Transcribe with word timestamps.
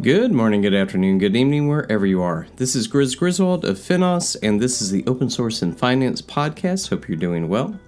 Good 0.00 0.32
morning, 0.32 0.62
good 0.62 0.72
afternoon, 0.72 1.18
good 1.18 1.36
evening, 1.36 1.68
wherever 1.68 2.06
you 2.06 2.22
are. 2.22 2.46
This 2.56 2.74
is 2.74 2.88
Grizz 2.88 3.18
Griswold 3.18 3.66
of 3.66 3.76
Finos, 3.76 4.34
and 4.42 4.58
this 4.58 4.80
is 4.80 4.90
the 4.90 5.04
Open 5.06 5.28
Source 5.28 5.60
and 5.60 5.78
Finance 5.78 6.22
Podcast. 6.22 6.88
Hope 6.88 7.06
you're 7.06 7.18
doing 7.18 7.48
well. 7.48 7.78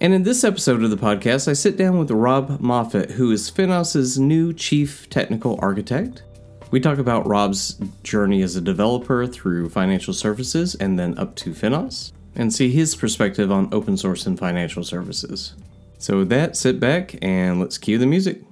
And 0.00 0.12
in 0.12 0.24
this 0.24 0.42
episode 0.42 0.82
of 0.82 0.90
the 0.90 0.96
podcast, 0.96 1.46
I 1.46 1.52
sit 1.52 1.76
down 1.76 1.96
with 1.96 2.10
Rob 2.10 2.58
Moffat, 2.58 3.12
who 3.12 3.30
is 3.30 3.48
Finos's 3.52 4.18
new 4.18 4.52
Chief 4.52 5.08
Technical 5.10 5.60
Architect. 5.62 6.24
We 6.72 6.80
talk 6.80 6.98
about 6.98 7.28
Rob's 7.28 7.74
journey 8.02 8.42
as 8.42 8.56
a 8.56 8.60
developer 8.60 9.28
through 9.28 9.68
financial 9.68 10.12
services 10.12 10.74
and 10.74 10.98
then 10.98 11.16
up 11.18 11.36
to 11.36 11.52
Finos, 11.52 12.10
and 12.34 12.52
see 12.52 12.72
his 12.72 12.96
perspective 12.96 13.52
on 13.52 13.72
open 13.72 13.96
source 13.96 14.26
and 14.26 14.36
financial 14.36 14.82
services. 14.82 15.54
So, 15.98 16.18
with 16.18 16.30
that, 16.30 16.56
sit 16.56 16.80
back 16.80 17.14
and 17.22 17.60
let's 17.60 17.78
cue 17.78 17.98
the 17.98 18.06
music. 18.06 18.42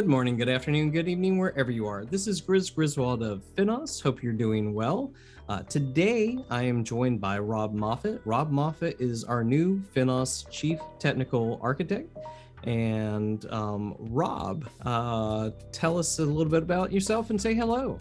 Good 0.00 0.08
morning, 0.08 0.38
good 0.38 0.48
afternoon, 0.48 0.92
good 0.92 1.08
evening, 1.08 1.36
wherever 1.36 1.70
you 1.70 1.86
are. 1.86 2.06
This 2.06 2.26
is 2.26 2.40
Grizz 2.40 2.74
Griswold 2.74 3.22
of 3.22 3.42
Finos. 3.54 4.02
Hope 4.02 4.22
you're 4.22 4.32
doing 4.32 4.72
well. 4.72 5.12
Uh, 5.46 5.60
today, 5.64 6.38
I 6.48 6.62
am 6.62 6.84
joined 6.84 7.20
by 7.20 7.38
Rob 7.38 7.74
Moffat. 7.74 8.22
Rob 8.24 8.50
Moffat 8.50 8.98
is 8.98 9.24
our 9.24 9.44
new 9.44 9.78
Finos 9.94 10.48
Chief 10.50 10.80
Technical 10.98 11.60
Architect. 11.62 12.16
And 12.64 13.44
um, 13.52 13.94
Rob, 13.98 14.66
uh, 14.86 15.50
tell 15.70 15.98
us 15.98 16.18
a 16.18 16.24
little 16.24 16.50
bit 16.50 16.62
about 16.62 16.90
yourself 16.90 17.28
and 17.28 17.38
say 17.38 17.52
hello. 17.52 17.98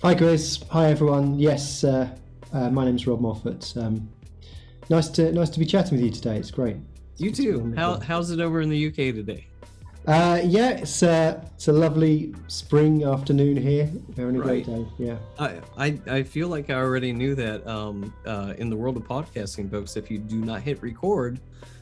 Hi, 0.00 0.14
Grizz. 0.14 0.66
Hi, 0.70 0.86
everyone. 0.86 1.38
Yes, 1.38 1.84
uh, 1.84 2.08
uh 2.54 2.70
my 2.70 2.86
name 2.86 2.96
is 2.96 3.06
Rob 3.06 3.20
Moffat. 3.20 3.74
Um, 3.76 4.08
nice 4.88 5.10
to 5.10 5.30
nice 5.32 5.50
to 5.50 5.58
be 5.58 5.66
chatting 5.66 5.98
with 5.98 6.06
you 6.06 6.10
today. 6.10 6.38
It's 6.38 6.50
great. 6.50 6.78
You 7.18 7.30
too. 7.30 7.74
How, 7.76 8.00
how's 8.00 8.30
it 8.30 8.40
over 8.40 8.62
in 8.62 8.70
the 8.70 8.86
UK 8.86 9.14
today? 9.14 9.48
Uh, 10.06 10.40
yeah, 10.44 10.70
it's 10.70 11.02
uh, 11.02 11.42
it's 11.54 11.66
a 11.66 11.72
lovely 11.72 12.32
spring 12.46 13.02
afternoon 13.02 13.56
here. 13.56 13.90
Having 14.16 14.36
a 14.36 14.38
right. 14.38 14.64
great 14.64 14.66
day. 14.66 14.86
Yeah. 14.98 15.16
I, 15.38 15.60
I, 15.76 16.00
I 16.06 16.22
feel 16.22 16.46
like 16.46 16.70
I 16.70 16.74
already 16.74 17.12
knew 17.12 17.34
that. 17.34 17.66
Um, 17.66 18.14
uh, 18.24 18.54
in 18.58 18.70
the 18.70 18.76
world 18.76 18.96
of 18.96 19.02
podcasting, 19.02 19.68
folks, 19.68 19.96
if 19.96 20.08
you 20.10 20.18
do 20.18 20.36
not 20.36 20.62
hit 20.62 20.80
record 20.80 21.40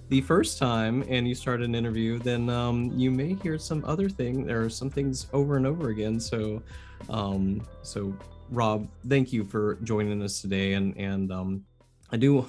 the 0.09 0.23
first 0.23 0.59
time 0.59 1.05
and 1.09 1.29
you 1.29 1.35
start 1.35 1.61
an 1.61 1.75
interview, 1.75 2.19
then 2.19 2.49
um, 2.49 2.93
you 2.97 3.11
may 3.11 3.35
hear 3.35 3.59
some 3.59 3.85
other 3.85 4.09
thing. 4.09 4.47
There 4.47 4.63
are 4.63 4.71
some 4.71 4.89
things 4.89 5.27
over 5.35 5.57
and 5.57 5.67
over 5.67 5.91
again. 5.91 6.19
So, 6.19 6.63
um, 7.11 7.67
so 7.83 8.15
Rob, 8.51 8.89
thank 9.07 9.35
you 9.35 9.45
for 9.45 9.75
joining 9.83 10.23
us 10.23 10.41
today. 10.41 10.73
And 10.73 10.97
and 10.97 11.31
um, 11.31 11.65
I 12.11 12.17
do 12.17 12.49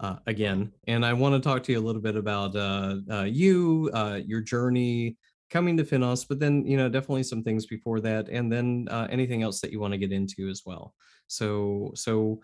uh, 0.00 0.16
again. 0.26 0.72
And 0.86 1.04
I 1.04 1.12
want 1.12 1.34
to 1.34 1.40
talk 1.40 1.62
to 1.64 1.72
you 1.72 1.78
a 1.78 1.86
little 1.86 2.02
bit 2.02 2.16
about 2.16 2.54
uh, 2.54 2.96
uh, 3.10 3.22
you, 3.22 3.90
uh, 3.92 4.20
your 4.24 4.40
journey 4.40 5.16
coming 5.50 5.76
to 5.76 5.84
Finos, 5.84 6.26
but 6.28 6.38
then, 6.38 6.64
you 6.66 6.76
know, 6.76 6.88
definitely 6.88 7.22
some 7.22 7.42
things 7.42 7.66
before 7.66 8.00
that, 8.00 8.28
and 8.28 8.52
then 8.52 8.86
uh, 8.90 9.06
anything 9.10 9.42
else 9.42 9.60
that 9.60 9.72
you 9.72 9.80
want 9.80 9.92
to 9.92 9.98
get 9.98 10.12
into 10.12 10.48
as 10.48 10.62
well. 10.66 10.94
So, 11.26 11.92
so 11.94 12.40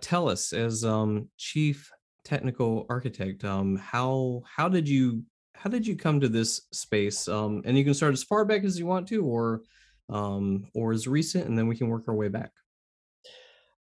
tell 0.00 0.28
us, 0.28 0.52
as 0.52 0.84
um, 0.84 1.28
chief 1.36 1.90
technical 2.24 2.84
architect, 2.90 3.44
um, 3.44 3.76
how 3.76 4.42
how 4.44 4.68
did 4.68 4.86
you 4.86 5.22
how 5.54 5.70
did 5.70 5.86
you 5.86 5.96
come 5.96 6.20
to 6.20 6.28
this 6.28 6.68
space? 6.72 7.26
Um, 7.26 7.62
and 7.64 7.76
you 7.76 7.84
can 7.84 7.94
start 7.94 8.12
as 8.12 8.22
far 8.22 8.44
back 8.44 8.62
as 8.64 8.78
you 8.78 8.86
want 8.86 9.08
to, 9.08 9.24
or 9.24 9.62
um, 10.10 10.66
or 10.74 10.92
as 10.92 11.08
recent, 11.08 11.46
and 11.48 11.56
then 11.56 11.66
we 11.66 11.76
can 11.76 11.88
work 11.88 12.04
our 12.08 12.14
way 12.14 12.28
back. 12.28 12.52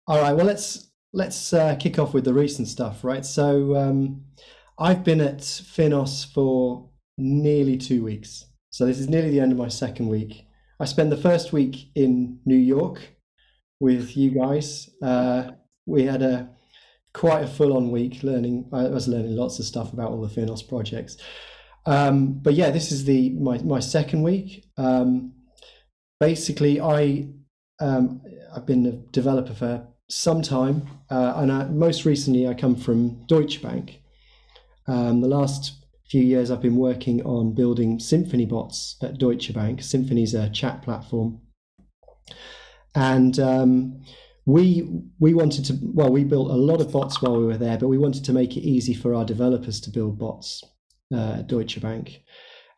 All 0.07 0.21
right. 0.21 0.33
Well, 0.33 0.45
let's 0.45 0.86
let's 1.13 1.53
uh, 1.53 1.75
kick 1.75 1.99
off 1.99 2.13
with 2.13 2.25
the 2.25 2.33
recent 2.33 2.67
stuff, 2.67 3.03
right? 3.03 3.25
So 3.25 3.75
um, 3.75 4.25
I've 4.79 5.03
been 5.03 5.21
at 5.21 5.39
Finos 5.39 6.31
for 6.31 6.89
nearly 7.17 7.77
two 7.77 8.03
weeks. 8.03 8.45
So 8.69 8.85
this 8.85 8.99
is 8.99 9.09
nearly 9.09 9.31
the 9.31 9.39
end 9.39 9.51
of 9.51 9.57
my 9.57 9.69
second 9.69 10.07
week. 10.07 10.45
I 10.79 10.85
spent 10.85 11.09
the 11.09 11.17
first 11.17 11.51
week 11.51 11.89
in 11.95 12.39
New 12.45 12.57
York 12.57 13.01
with 13.79 14.15
you 14.15 14.31
guys. 14.31 14.89
Uh, 15.01 15.51
we 15.85 16.03
had 16.03 16.21
a 16.21 16.49
quite 17.13 17.43
a 17.43 17.47
full-on 17.47 17.89
week 17.89 18.21
learning. 18.21 18.69
I 18.71 18.83
was 18.83 19.07
learning 19.07 19.35
lots 19.35 19.57
of 19.57 19.65
stuff 19.65 19.93
about 19.93 20.11
all 20.11 20.21
the 20.21 20.27
Finos 20.27 20.67
projects. 20.67 21.17
Um, 21.87 22.33
but 22.33 22.53
yeah, 22.53 22.69
this 22.69 22.91
is 22.91 23.05
the 23.05 23.31
my 23.31 23.57
my 23.59 23.79
second 23.79 24.21
week. 24.21 24.65
Um, 24.77 25.33
basically, 26.19 26.79
I 26.79 27.29
um, 27.79 28.21
I've 28.53 28.65
been 28.65 28.85
a 28.85 28.91
developer 28.91 29.53
for 29.53 29.87
some 30.09 30.41
time, 30.41 30.87
uh, 31.09 31.33
and 31.37 31.51
I, 31.51 31.65
most 31.65 32.05
recently 32.05 32.47
I 32.47 32.53
come 32.53 32.75
from 32.75 33.25
Deutsche 33.25 33.61
Bank. 33.61 34.01
Um, 34.87 35.21
the 35.21 35.27
last 35.27 35.85
few 36.09 36.21
years 36.21 36.49
I've 36.49 36.61
been 36.61 36.77
working 36.77 37.21
on 37.25 37.53
building 37.53 37.99
Symphony 37.99 38.45
bots 38.45 38.95
at 39.01 39.17
Deutsche 39.17 39.53
Bank. 39.53 39.81
Symphony 39.81 40.23
is 40.23 40.33
a 40.33 40.49
chat 40.49 40.81
platform, 40.81 41.41
and 42.95 43.37
um, 43.39 44.01
we 44.45 45.03
we 45.19 45.33
wanted 45.33 45.65
to 45.65 45.77
well 45.81 46.09
we 46.09 46.23
built 46.23 46.49
a 46.49 46.55
lot 46.55 46.79
of 46.79 46.91
bots 46.91 47.21
while 47.21 47.37
we 47.37 47.45
were 47.45 47.57
there, 47.57 47.77
but 47.77 47.89
we 47.89 47.97
wanted 47.97 48.23
to 48.25 48.33
make 48.33 48.55
it 48.55 48.61
easy 48.61 48.93
for 48.93 49.13
our 49.13 49.25
developers 49.25 49.81
to 49.81 49.89
build 49.89 50.17
bots 50.17 50.63
uh, 51.13 51.39
at 51.39 51.47
Deutsche 51.47 51.81
Bank, 51.81 52.21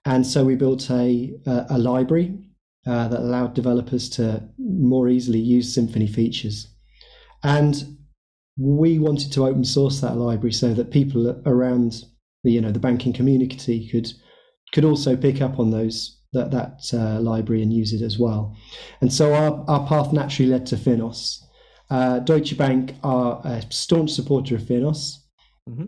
and 0.06 0.26
so 0.26 0.44
we 0.44 0.56
built 0.56 0.90
a 0.90 1.36
a, 1.46 1.66
a 1.70 1.78
library 1.78 2.40
uh, 2.88 3.08
that 3.08 3.20
allowed 3.20 3.54
developers 3.54 4.10
to 4.10 4.50
more 4.58 5.10
easily 5.10 5.40
use 5.40 5.72
Symphony 5.72 6.08
features. 6.08 6.68
And 7.44 7.98
we 8.58 9.00
wanted 9.00 9.32
to 9.34 9.46
open 9.46 9.64
source 9.64 10.02
that 10.02 10.18
library 10.18 10.52
so 10.52 10.74
that 10.74 10.92
people 10.92 11.42
around 11.46 12.04
the 12.44 12.52
you 12.52 12.62
know 12.62 12.72
the 12.72 12.80
banking 12.80 13.14
community 13.14 13.88
could 13.90 14.12
could 14.74 14.86
also 14.86 15.16
pick 15.16 15.42
up 15.42 15.60
on 15.60 15.72
those 15.72 16.20
that 16.34 16.52
that 16.52 16.82
uh, 16.94 17.20
library 17.20 17.62
and 17.62 17.74
use 17.74 17.94
it 17.94 18.04
as 18.04 18.20
well. 18.20 18.56
And 19.02 19.12
so 19.12 19.34
our, 19.34 19.66
our 19.68 19.88
path 19.88 20.14
naturally 20.14 20.52
led 20.52 20.66
to 20.68 20.76
Finos. 20.76 21.40
Uh, 21.90 22.20
Deutsche 22.20 22.56
Bank 22.56 22.96
are 23.04 23.42
a 23.44 23.64
staunch 23.72 24.12
supporter 24.12 24.56
of 24.56 24.62
Finos. 24.62 25.16
Mm-hmm. 25.68 25.86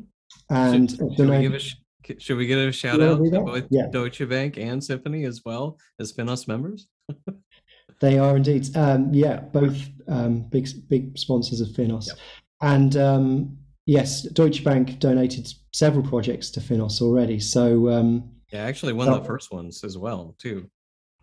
And 0.49 0.89
should, 0.89 1.15
should, 1.15 1.29
we 1.29 1.41
give 1.41 1.53
a, 1.53 2.19
should 2.19 2.37
we 2.37 2.47
give 2.47 2.57
a 2.57 2.71
shout 2.71 3.01
out 3.01 3.23
to 3.23 3.41
both 3.41 3.67
yeah. 3.69 3.85
Deutsche 3.91 4.27
Bank 4.27 4.57
and 4.57 4.83
Symphony 4.83 5.25
as 5.25 5.41
well 5.45 5.77
as 5.99 6.11
Finos 6.11 6.47
members? 6.47 6.87
They 8.01 8.17
are 8.17 8.35
indeed. 8.35 8.75
Um, 8.75 9.13
yeah, 9.13 9.39
both 9.39 9.77
um, 10.07 10.41
big 10.49 10.67
big 10.89 11.17
sponsors 11.17 11.61
of 11.61 11.69
Finos, 11.69 12.07
yep. 12.07 12.17
and 12.61 12.97
um, 12.97 13.57
yes, 13.85 14.23
Deutsche 14.23 14.63
Bank 14.63 14.99
donated 14.99 15.47
several 15.71 16.03
projects 16.03 16.49
to 16.51 16.59
Finos 16.59 17.01
already. 17.01 17.39
So 17.39 17.89
um, 17.89 18.29
yeah, 18.51 18.63
actually 18.63 18.93
one 18.93 19.07
of 19.07 19.21
the 19.21 19.27
first 19.27 19.53
ones 19.53 19.83
as 19.83 19.97
well 19.97 20.35
too. 20.39 20.69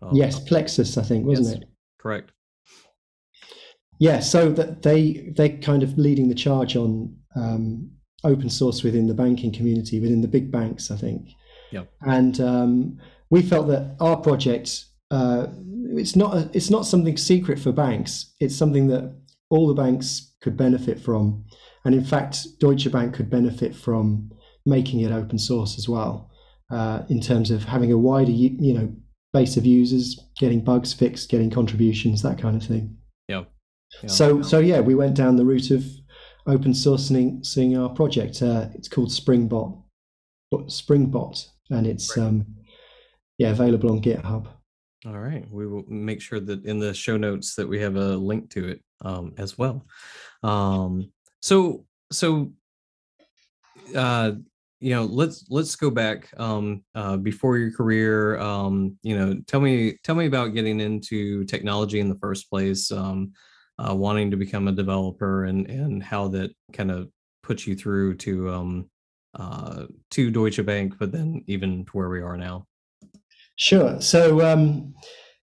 Um, 0.01 0.15
yes, 0.15 0.39
Plexus, 0.39 0.97
I 0.97 1.03
think, 1.03 1.25
wasn't 1.25 1.47
yes, 1.47 1.57
it? 1.57 1.69
Correct. 1.99 2.31
Yeah, 3.99 4.21
so 4.21 4.49
that 4.53 4.81
they 4.81 5.33
they 5.35 5.49
kind 5.49 5.83
of 5.83 5.97
leading 5.97 6.29
the 6.29 6.35
charge 6.35 6.77
on 6.77 7.13
um, 7.35 7.91
open 8.23 8.49
source 8.49 8.83
within 8.83 9.07
the 9.07 9.13
banking 9.13 9.51
community, 9.51 9.99
within 9.99 10.21
the 10.21 10.29
big 10.29 10.49
banks, 10.49 10.91
I 10.91 10.95
think. 10.95 11.29
Yeah. 11.71 11.83
And 12.01 12.39
we 13.29 13.41
felt 13.41 13.67
that 13.67 13.95
our 13.99 14.17
project 14.17 14.85
uh, 15.11 15.47
it's 15.97 16.15
not 16.15 16.35
a, 16.35 16.49
it's 16.53 16.69
not 16.69 16.85
something 16.85 17.17
secret 17.17 17.59
for 17.59 17.71
banks. 17.71 18.33
It's 18.39 18.55
something 18.55 18.87
that 18.87 19.15
all 19.49 19.67
the 19.67 19.73
banks 19.73 20.33
could 20.41 20.55
benefit 20.55 20.99
from, 20.99 21.45
and 21.85 21.95
in 21.95 22.03
fact, 22.03 22.45
Deutsche 22.59 22.91
Bank 22.91 23.15
could 23.15 23.29
benefit 23.29 23.75
from 23.75 24.31
making 24.65 25.01
it 25.01 25.11
open 25.11 25.39
source 25.39 25.77
as 25.77 25.89
well, 25.89 26.29
uh, 26.71 27.03
in 27.09 27.19
terms 27.21 27.51
of 27.51 27.63
having 27.63 27.91
a 27.91 27.97
wider 27.97 28.31
you 28.31 28.73
know 28.73 28.93
base 29.33 29.57
of 29.57 29.65
users, 29.65 30.19
getting 30.37 30.63
bugs 30.63 30.93
fixed, 30.93 31.29
getting 31.29 31.49
contributions, 31.49 32.21
that 32.21 32.39
kind 32.39 32.55
of 32.55 32.67
thing. 32.67 32.97
Yeah. 33.27 33.43
yeah. 34.01 34.09
So 34.09 34.41
so 34.41 34.59
yeah, 34.59 34.79
we 34.79 34.95
went 34.95 35.15
down 35.15 35.35
the 35.35 35.45
route 35.45 35.71
of 35.71 35.85
open 36.47 36.73
sourcing 36.73 37.79
our 37.79 37.89
project. 37.89 38.41
Uh, 38.41 38.67
it's 38.73 38.87
called 38.87 39.09
Springbot, 39.09 39.81
Springbot, 40.53 41.47
and 41.69 41.87
it's 41.87 42.17
um, 42.17 42.45
yeah 43.37 43.49
available 43.49 43.91
on 43.91 44.01
GitHub. 44.01 44.47
All 45.05 45.17
right. 45.17 45.49
We 45.49 45.65
will 45.65 45.85
make 45.87 46.21
sure 46.21 46.39
that 46.41 46.65
in 46.65 46.79
the 46.79 46.93
show 46.93 47.15
notes 47.15 47.55
that 47.55 47.67
we 47.67 47.79
have 47.79 47.95
a 47.95 48.17
link 48.17 48.49
to 48.51 48.67
it 48.67 48.81
um, 49.01 49.33
as 49.37 49.57
well. 49.57 49.85
Um, 50.43 51.11
so 51.41 51.85
so 52.11 52.51
uh, 53.95 54.33
you 54.81 54.95
know, 54.95 55.03
let's 55.03 55.45
let's 55.49 55.75
go 55.75 55.89
back 55.89 56.29
um, 56.37 56.83
uh, 56.95 57.17
before 57.17 57.57
your 57.57 57.71
career. 57.71 58.39
Um, 58.39 58.97
you 59.03 59.17
know, 59.17 59.35
tell 59.47 59.59
me 59.59 59.97
tell 60.03 60.15
me 60.15 60.25
about 60.25 60.53
getting 60.53 60.79
into 60.79 61.43
technology 61.45 61.99
in 61.99 62.09
the 62.09 62.19
first 62.19 62.49
place, 62.49 62.91
um, 62.91 63.33
uh, 63.77 63.93
wanting 63.93 64.31
to 64.31 64.37
become 64.37 64.67
a 64.67 64.73
developer, 64.73 65.45
and 65.45 65.69
and 65.69 66.01
how 66.01 66.29
that 66.29 66.51
kind 66.71 66.91
of 66.91 67.09
puts 67.43 67.67
you 67.67 67.75
through 67.75 68.15
to 68.17 68.49
um, 68.49 68.89
uh, 69.35 69.85
to 70.11 70.31
Deutsche 70.31 70.65
Bank, 70.65 70.95
but 70.97 71.11
then 71.11 71.43
even 71.47 71.85
to 71.85 71.91
where 71.91 72.09
we 72.09 72.21
are 72.21 72.37
now. 72.37 72.65
Sure. 73.59 73.99
So, 73.99 74.39
um, 74.41 74.93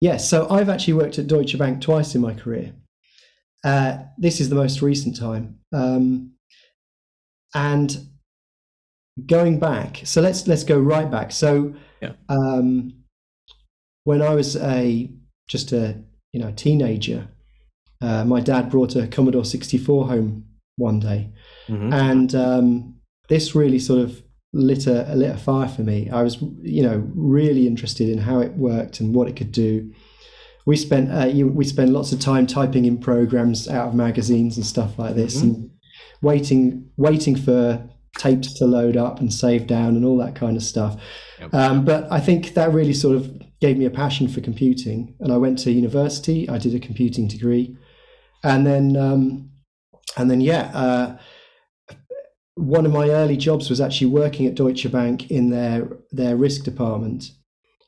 yes, 0.00 0.12
yeah, 0.12 0.16
so 0.16 0.50
I've 0.50 0.68
actually 0.68 0.94
worked 0.94 1.18
at 1.20 1.28
Deutsche 1.28 1.56
Bank 1.56 1.80
twice 1.80 2.14
in 2.16 2.20
my 2.20 2.34
career. 2.34 2.72
Uh, 3.64 3.98
this 4.18 4.40
is 4.40 4.48
the 4.48 4.56
most 4.56 4.82
recent 4.82 5.16
time. 5.16 5.60
Um, 5.72 6.32
and 7.54 7.96
going 9.26 9.60
back, 9.60 10.00
so 10.04 10.20
let's 10.20 10.48
let's 10.48 10.64
go 10.64 10.78
right 10.80 11.08
back. 11.08 11.30
So, 11.30 11.74
yeah. 12.00 12.12
um, 12.28 12.92
when 14.04 14.20
I 14.20 14.34
was 14.34 14.56
a 14.56 15.08
just 15.48 15.70
a 15.72 16.02
you 16.32 16.40
know 16.40 16.50
teenager, 16.56 17.28
uh, 18.00 18.24
my 18.24 18.40
dad 18.40 18.68
brought 18.68 18.96
a 18.96 19.06
Commodore 19.06 19.44
64 19.44 20.08
home 20.08 20.46
one 20.76 20.98
day, 20.98 21.30
Mhm. 21.68 21.92
and 21.94 22.34
um, 22.34 22.94
this 23.28 23.54
really 23.54 23.78
sort 23.78 24.00
of 24.00 24.22
lit 24.52 24.86
a, 24.86 25.14
lit 25.14 25.30
a 25.30 25.38
fire 25.38 25.68
for 25.68 25.82
me. 25.82 26.10
I 26.10 26.22
was, 26.22 26.42
you 26.60 26.82
know, 26.82 27.02
really 27.14 27.66
interested 27.66 28.08
in 28.08 28.18
how 28.18 28.40
it 28.40 28.52
worked 28.52 29.00
and 29.00 29.14
what 29.14 29.28
it 29.28 29.36
could 29.36 29.52
do. 29.52 29.92
We 30.66 30.76
spent 30.76 31.10
uh, 31.12 31.26
you, 31.26 31.48
we 31.48 31.64
spent 31.64 31.90
lots 31.90 32.12
of 32.12 32.20
time 32.20 32.46
typing 32.46 32.84
in 32.84 32.98
programs 32.98 33.68
out 33.68 33.88
of 33.88 33.94
magazines 33.94 34.56
and 34.56 34.64
stuff 34.66 34.98
like 34.98 35.14
this, 35.16 35.38
Mhm. 35.38 35.42
and 35.42 35.70
waiting 36.20 36.90
waiting 36.96 37.34
for 37.36 37.88
tapes 38.18 38.52
to 38.58 38.66
load 38.66 38.96
up 38.96 39.20
and 39.20 39.32
save 39.32 39.66
down 39.66 39.96
and 39.96 40.04
all 40.04 40.18
that 40.18 40.34
kind 40.34 40.56
of 40.56 40.62
stuff. 40.62 41.00
Yep. 41.40 41.54
Um, 41.54 41.84
but 41.84 42.06
I 42.12 42.20
think 42.20 42.54
that 42.54 42.72
really 42.72 42.92
sort 42.92 43.16
of 43.16 43.40
gave 43.60 43.78
me 43.78 43.86
a 43.86 43.90
passion 43.90 44.28
for 44.28 44.40
computing, 44.40 45.14
and 45.18 45.32
I 45.32 45.36
went 45.38 45.58
to 45.60 45.72
university. 45.72 46.48
I 46.48 46.58
did 46.58 46.74
a 46.74 46.78
computing 46.78 47.26
degree, 47.26 47.76
and 48.44 48.66
then 48.66 48.96
um, 48.96 49.50
and 50.16 50.30
then 50.30 50.40
yeah. 50.40 50.70
Uh, 50.74 51.18
one 52.54 52.86
of 52.86 52.92
my 52.92 53.08
early 53.10 53.36
jobs 53.36 53.70
was 53.70 53.80
actually 53.80 54.08
working 54.08 54.46
at 54.46 54.54
Deutsche 54.54 54.90
Bank 54.90 55.30
in 55.30 55.50
their 55.50 55.88
their 56.10 56.36
risk 56.36 56.64
department, 56.64 57.30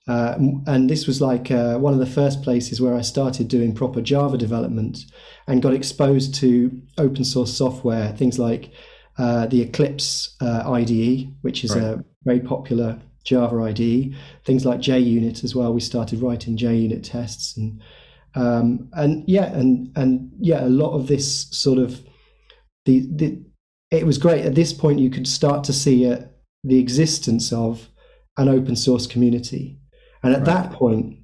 uh, 0.08 0.36
and 0.66 0.88
this 0.88 1.06
was 1.06 1.20
like 1.20 1.50
uh, 1.50 1.76
one 1.78 1.92
of 1.92 1.98
the 1.98 2.06
first 2.06 2.42
places 2.42 2.80
where 2.80 2.94
I 2.94 3.02
started 3.02 3.48
doing 3.48 3.74
proper 3.74 4.00
Java 4.00 4.38
development 4.38 4.98
and 5.46 5.62
got 5.62 5.74
exposed 5.74 6.34
to 6.36 6.70
open 6.98 7.24
source 7.24 7.54
software, 7.56 8.12
things 8.12 8.38
like 8.38 8.70
uh, 9.18 9.46
the 9.46 9.60
Eclipse 9.62 10.34
uh, 10.40 10.62
IDE, 10.70 11.34
which 11.42 11.64
is 11.64 11.74
Right. 11.74 11.84
a 11.84 12.04
very 12.24 12.40
popular 12.40 12.98
Java 13.24 13.62
IDE. 13.62 14.14
Things 14.44 14.64
like 14.66 14.80
JUnit 14.80 15.44
as 15.44 15.54
well. 15.54 15.72
We 15.72 15.80
started 15.80 16.20
writing 16.20 16.56
JUnit 16.56 17.02
tests 17.02 17.56
and 17.56 17.82
um, 18.34 18.88
and 18.94 19.24
yeah, 19.28 19.52
and 19.52 19.92
and 19.96 20.30
yeah, 20.40 20.64
a 20.64 20.68
lot 20.68 20.94
of 20.94 21.06
this 21.06 21.48
sort 21.50 21.78
of 21.78 22.02
the 22.84 23.06
the 23.14 23.40
it 23.94 24.06
was 24.06 24.18
great. 24.18 24.44
At 24.44 24.54
this 24.54 24.72
point, 24.72 24.98
you 24.98 25.10
could 25.10 25.26
start 25.26 25.64
to 25.64 25.72
see 25.72 26.10
uh, 26.10 26.18
the 26.62 26.78
existence 26.78 27.52
of 27.52 27.88
an 28.36 28.48
open 28.48 28.76
source 28.76 29.06
community, 29.06 29.78
and 30.22 30.32
at 30.32 30.38
Right. 30.38 30.46
that 30.46 30.72
point, 30.72 31.18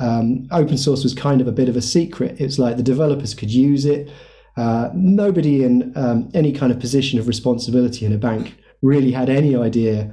um, 0.00 0.46
open 0.50 0.76
source 0.78 1.02
was 1.04 1.14
kind 1.14 1.40
of 1.40 1.46
a 1.48 1.52
bit 1.52 1.68
of 1.68 1.76
a 1.76 1.82
secret. 1.82 2.40
It's 2.40 2.58
like 2.58 2.76
the 2.76 2.82
developers 2.82 3.34
could 3.34 3.50
use 3.50 3.84
it. 3.84 4.10
Uh, 4.56 4.88
nobody 4.94 5.62
in 5.62 5.92
um, 5.96 6.28
any 6.34 6.52
kind 6.52 6.72
of 6.72 6.80
position 6.80 7.18
of 7.18 7.28
responsibility 7.28 8.04
in 8.06 8.12
a 8.12 8.18
bank 8.18 8.56
really 8.82 9.12
had 9.12 9.28
any 9.28 9.54
idea 9.54 10.12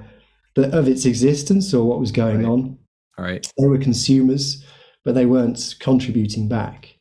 that, 0.56 0.74
of 0.74 0.88
its 0.88 1.06
existence 1.06 1.74
or 1.74 1.86
what 1.88 2.00
was 2.00 2.12
going 2.12 2.40
Right. 2.40 2.46
on. 2.48 2.78
All 3.18 3.26
right. 3.26 3.48
They 3.58 3.68
were 3.68 3.78
consumers, 3.80 4.64
but 5.04 5.16
they 5.16 5.26
weren't 5.26 5.76
contributing 5.80 6.48
back. 6.48 6.98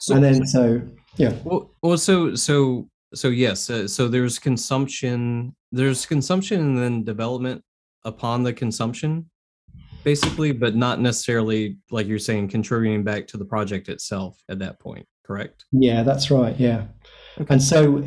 So, 0.00 0.14
and 0.14 0.22
then, 0.22 0.46
so 0.46 0.80
yeah, 1.16 1.32
well, 1.44 1.72
well, 1.82 1.98
so 1.98 2.36
so 3.14 3.28
yes. 3.28 3.70
Uh, 3.70 3.88
so 3.88 4.08
there's 4.08 4.38
consumption. 4.38 5.54
There's 5.72 6.06
consumption 6.06 6.60
and 6.60 6.78
then 6.78 7.04
development 7.04 7.62
upon 8.04 8.42
the 8.42 8.52
consumption, 8.52 9.28
basically, 10.04 10.52
but 10.52 10.74
not 10.76 11.00
necessarily 11.00 11.78
like 11.90 12.06
you're 12.06 12.18
saying 12.18 12.48
contributing 12.48 13.04
back 13.04 13.26
to 13.28 13.36
the 13.36 13.44
project 13.44 13.88
itself 13.88 14.38
at 14.48 14.58
that 14.60 14.78
point. 14.80 15.06
Correct. 15.24 15.64
Yeah, 15.72 16.02
that's 16.02 16.30
right. 16.30 16.58
Yeah. 16.58 16.84
Okay. 17.40 17.46
And 17.54 17.62
so, 17.62 18.02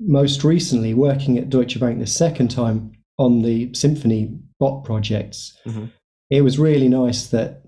most 0.00 0.44
recently, 0.44 0.94
working 0.94 1.38
at 1.38 1.48
Deutsche 1.50 1.78
Bank 1.78 1.98
the 1.98 2.06
second 2.06 2.48
time 2.50 2.92
on 3.18 3.42
the 3.42 3.72
Symphony 3.74 4.38
bot 4.60 4.84
projects, 4.84 5.56
Mhm. 5.66 5.90
it 6.30 6.42
was 6.42 6.58
really 6.58 6.88
nice 6.88 7.28
that 7.28 7.64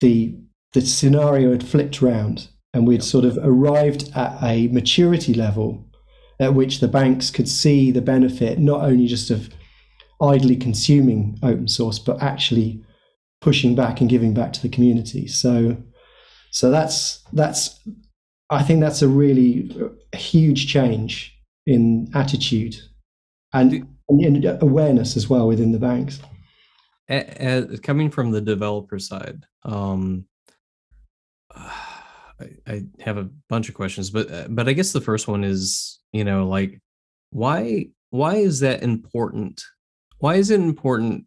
the 0.00 0.36
the 0.72 0.80
scenario 0.82 1.52
had 1.52 1.64
flipped 1.66 2.02
round 2.02 2.48
and 2.76 2.86
we'd 2.86 3.02
sort 3.02 3.24
of 3.24 3.38
arrived 3.42 4.10
at 4.14 4.36
a 4.42 4.68
maturity 4.68 5.32
level 5.32 5.82
at 6.38 6.52
which 6.52 6.80
the 6.80 6.88
banks 6.88 7.30
could 7.30 7.48
see 7.48 7.90
the 7.90 8.02
benefit 8.02 8.58
not 8.58 8.82
only 8.82 9.06
just 9.06 9.30
of 9.30 9.48
idly 10.20 10.56
consuming 10.56 11.38
open 11.42 11.66
source 11.66 11.98
but 11.98 12.22
actually 12.22 12.84
pushing 13.40 13.74
back 13.74 14.02
and 14.02 14.10
giving 14.10 14.34
back 14.34 14.52
to 14.52 14.60
the 14.60 14.68
community. 14.68 15.26
So 15.26 15.78
so 16.50 16.70
that's 16.70 17.22
that's 17.32 17.80
i 18.50 18.62
think 18.62 18.80
that's 18.80 19.02
a 19.02 19.08
really 19.08 19.70
huge 20.14 20.68
change 20.68 21.36
in 21.66 22.08
attitude 22.14 22.76
and 23.52 23.86
awareness 24.60 25.16
as 25.16 25.28
well 25.28 25.48
within 25.48 25.72
the 25.72 25.78
banks. 25.78 26.20
A- 27.08 27.78
coming 27.82 28.10
from 28.10 28.30
the 28.30 28.40
developer 28.40 28.98
side, 28.98 29.44
um, 29.64 30.26
I, 32.40 32.48
I 32.66 32.82
have 33.00 33.16
a 33.16 33.28
bunch 33.48 33.68
of 33.68 33.74
questions, 33.74 34.10
but 34.10 34.30
uh, 34.30 34.46
but 34.48 34.68
I 34.68 34.72
guess 34.72 34.92
the 34.92 35.00
first 35.00 35.28
one 35.28 35.44
is, 35.44 36.00
you 36.12 36.24
know, 36.24 36.46
like 36.46 36.80
why 37.30 37.88
why 38.10 38.36
is 38.36 38.60
that 38.60 38.82
important? 38.82 39.62
Why 40.18 40.36
is 40.36 40.50
it 40.50 40.60
important? 40.60 41.26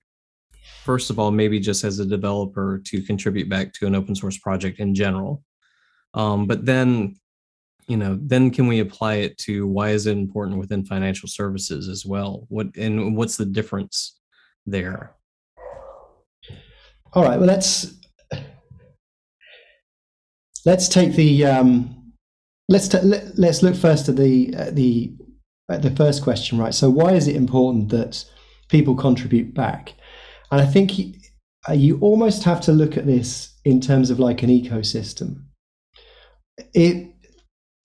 First 0.83 1.09
of 1.09 1.19
all, 1.19 1.31
maybe 1.31 1.59
just 1.59 1.83
as 1.83 1.99
a 1.99 2.05
developer 2.05 2.81
to 2.85 3.01
contribute 3.01 3.49
back 3.49 3.73
to 3.73 3.87
an 3.87 3.95
open 3.95 4.15
source 4.15 4.37
project 4.37 4.79
in 4.79 4.95
general, 4.95 5.43
um, 6.13 6.47
but 6.47 6.65
then, 6.65 7.15
you 7.87 7.97
know, 7.97 8.17
then 8.21 8.51
can 8.51 8.67
we 8.67 8.79
apply 8.79 9.15
it 9.15 9.37
to 9.39 9.67
why 9.67 9.89
is 9.89 10.07
it 10.07 10.17
important 10.17 10.59
within 10.59 10.85
financial 10.85 11.27
services 11.27 11.87
as 11.89 12.05
well? 12.05 12.45
What 12.49 12.75
and 12.77 13.15
what's 13.15 13.37
the 13.37 13.45
difference 13.45 14.19
there? 14.65 15.15
All 17.13 17.23
right. 17.23 17.37
Well, 17.37 17.47
let's 17.47 17.98
let's 20.65 20.87
take 20.87 21.13
the 21.13 21.45
um, 21.45 22.13
let's 22.67 22.93
let, 22.93 23.37
let's 23.37 23.63
look 23.63 23.75
first 23.75 24.09
at 24.09 24.15
the 24.15 24.53
at 24.55 24.75
the 24.75 25.13
at 25.69 25.81
the 25.81 25.91
first 25.91 26.23
question, 26.23 26.57
right? 26.57 26.73
So, 26.73 26.89
why 26.89 27.13
is 27.13 27.27
it 27.27 27.35
important 27.35 27.89
that 27.89 28.25
people 28.69 28.95
contribute 28.95 29.53
back? 29.53 29.93
And 30.51 30.61
I 30.61 30.65
think 30.65 30.91
y- 30.97 31.13
uh, 31.67 31.73
you 31.73 31.99
almost 31.99 32.43
have 32.43 32.61
to 32.61 32.71
look 32.71 32.97
at 32.97 33.05
this 33.05 33.53
in 33.65 33.81
terms 33.81 34.09
of 34.09 34.19
like 34.19 34.41
an 34.43 34.49
ecosystem. 34.49 35.43
It 36.73 37.07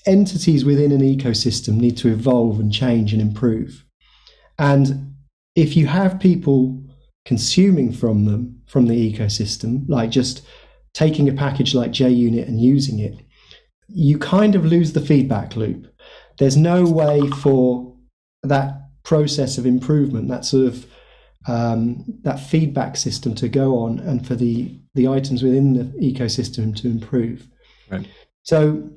entities 0.06 0.64
within 0.64 0.92
an 0.92 1.00
ecosystem 1.00 1.76
need 1.76 1.96
to 1.96 2.12
evolve 2.12 2.60
and 2.60 2.72
change 2.72 3.12
and 3.12 3.22
improve, 3.22 3.84
and 4.58 5.14
if 5.54 5.76
you 5.76 5.86
have 5.86 6.20
people 6.20 6.82
consuming 7.24 7.92
from 7.92 8.26
them 8.26 8.60
from 8.66 8.86
the 8.86 9.12
ecosystem, 9.12 9.84
like 9.88 10.10
just 10.10 10.42
taking 10.94 11.28
a 11.28 11.32
package 11.32 11.74
like 11.74 11.90
JUnit 11.90 12.48
and 12.48 12.60
using 12.60 13.00
it, 13.00 13.18
you 13.88 14.18
kind 14.18 14.54
of 14.54 14.64
lose 14.64 14.92
the 14.92 15.00
feedback 15.00 15.56
loop. 15.56 15.86
There's 16.38 16.56
no 16.56 16.84
way 16.84 17.20
for 17.42 17.94
that 18.42 18.80
process 19.02 19.58
of 19.58 19.66
improvement, 19.66 20.28
that 20.28 20.44
sort 20.44 20.66
of 20.66 20.86
um, 21.46 22.04
that 22.22 22.40
feedback 22.40 22.96
system 22.96 23.34
to 23.34 23.48
go 23.48 23.78
on, 23.78 23.98
and 23.98 24.26
for 24.26 24.34
the 24.34 24.78
the 24.94 25.08
items 25.08 25.42
within 25.42 25.74
the 25.74 25.84
ecosystem 25.98 26.74
to 26.76 26.88
improve. 26.88 27.46
Right. 27.90 28.06
So, 28.42 28.90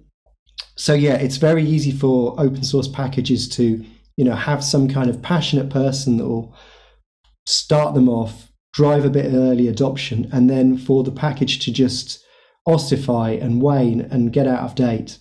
so 0.76 0.94
yeah, 0.94 1.16
it's 1.16 1.38
very 1.38 1.64
easy 1.64 1.92
for 1.92 2.40
open 2.40 2.64
source 2.64 2.88
packages 2.88 3.50
to 3.50 3.84
you 4.16 4.26
know 4.26 4.36
have 4.36 4.64
some 4.64 4.88
kind 4.88 5.10
of 5.10 5.22
passionate 5.22 5.70
person 5.70 6.18
that 6.18 6.26
will 6.26 6.56
start 7.46 7.94
them 7.94 8.10
off, 8.10 8.52
drive 8.78 9.04
a 9.04 9.10
bit 9.10 9.26
of 9.26 9.34
early 9.34 9.68
adoption, 9.68 10.30
and 10.32 10.48
then 10.48 10.78
for 10.78 11.04
the 11.04 11.12
package 11.12 11.58
to 11.66 11.72
just 11.72 12.24
ossify 12.68 13.32
and 13.44 13.60
wane 13.60 14.02
and 14.12 14.32
get 14.38 14.46
out 14.46 14.60
of 14.60 14.76
date. 14.76 15.18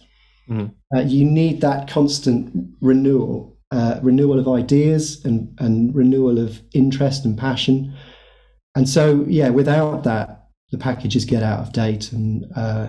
Mhm. 0.50 0.72
Uh, 0.94 1.00
you 1.00 1.24
need 1.24 1.62
that 1.62 1.88
constant 1.88 2.52
renewal, 2.82 3.56
uh, 3.70 3.98
renewal 4.02 4.38
of 4.38 4.46
ideas 4.46 5.24
and, 5.24 5.48
and 5.58 5.94
renewal 5.94 6.38
of 6.38 6.60
interest 6.74 7.24
and 7.24 7.38
passion. 7.38 7.94
And 8.74 8.86
so, 8.86 9.24
yeah, 9.26 9.48
without 9.48 10.04
that, 10.04 10.28
the 10.70 10.78
packages 10.78 11.24
get 11.24 11.42
out 11.42 11.60
of 11.60 11.72
date 11.72 12.12
and 12.12 12.44
uh, 12.54 12.88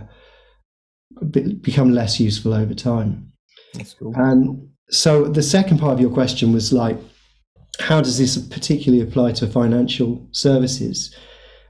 become 1.61 1.93
less 1.93 2.19
useful 2.19 2.53
over 2.53 2.73
time. 2.73 3.31
That's 3.73 3.93
cool. 3.93 4.13
And 4.15 4.67
so 4.89 5.11
the 5.39 5.43
second 5.43 5.79
part 5.79 5.93
of 5.93 6.01
your 6.01 6.11
question 6.11 6.51
was 6.51 6.73
like, 6.73 6.97
how 7.79 8.01
does 8.01 8.17
this 8.17 8.37
particularly 8.37 9.03
apply 9.03 9.33
to 9.33 9.47
financial 9.47 10.27
services? 10.31 11.15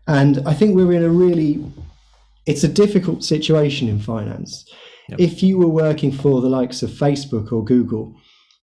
And 0.08 0.42
I 0.48 0.54
think 0.54 0.76
we're 0.76 0.94
in 0.94 1.04
a 1.04 1.10
really, 1.10 1.64
it's 2.46 2.64
a 2.64 2.68
difficult 2.70 3.24
situation 3.24 3.88
in 3.90 4.00
finance. 4.00 4.66
Yep. 5.10 5.20
If 5.20 5.44
you 5.44 5.58
were 5.58 5.68
working 5.68 6.12
for 6.12 6.42
the 6.42 6.50
likes 6.50 6.84
of 6.84 6.90
Facebook 6.90 7.52
or 7.52 7.64
Google, 7.64 8.16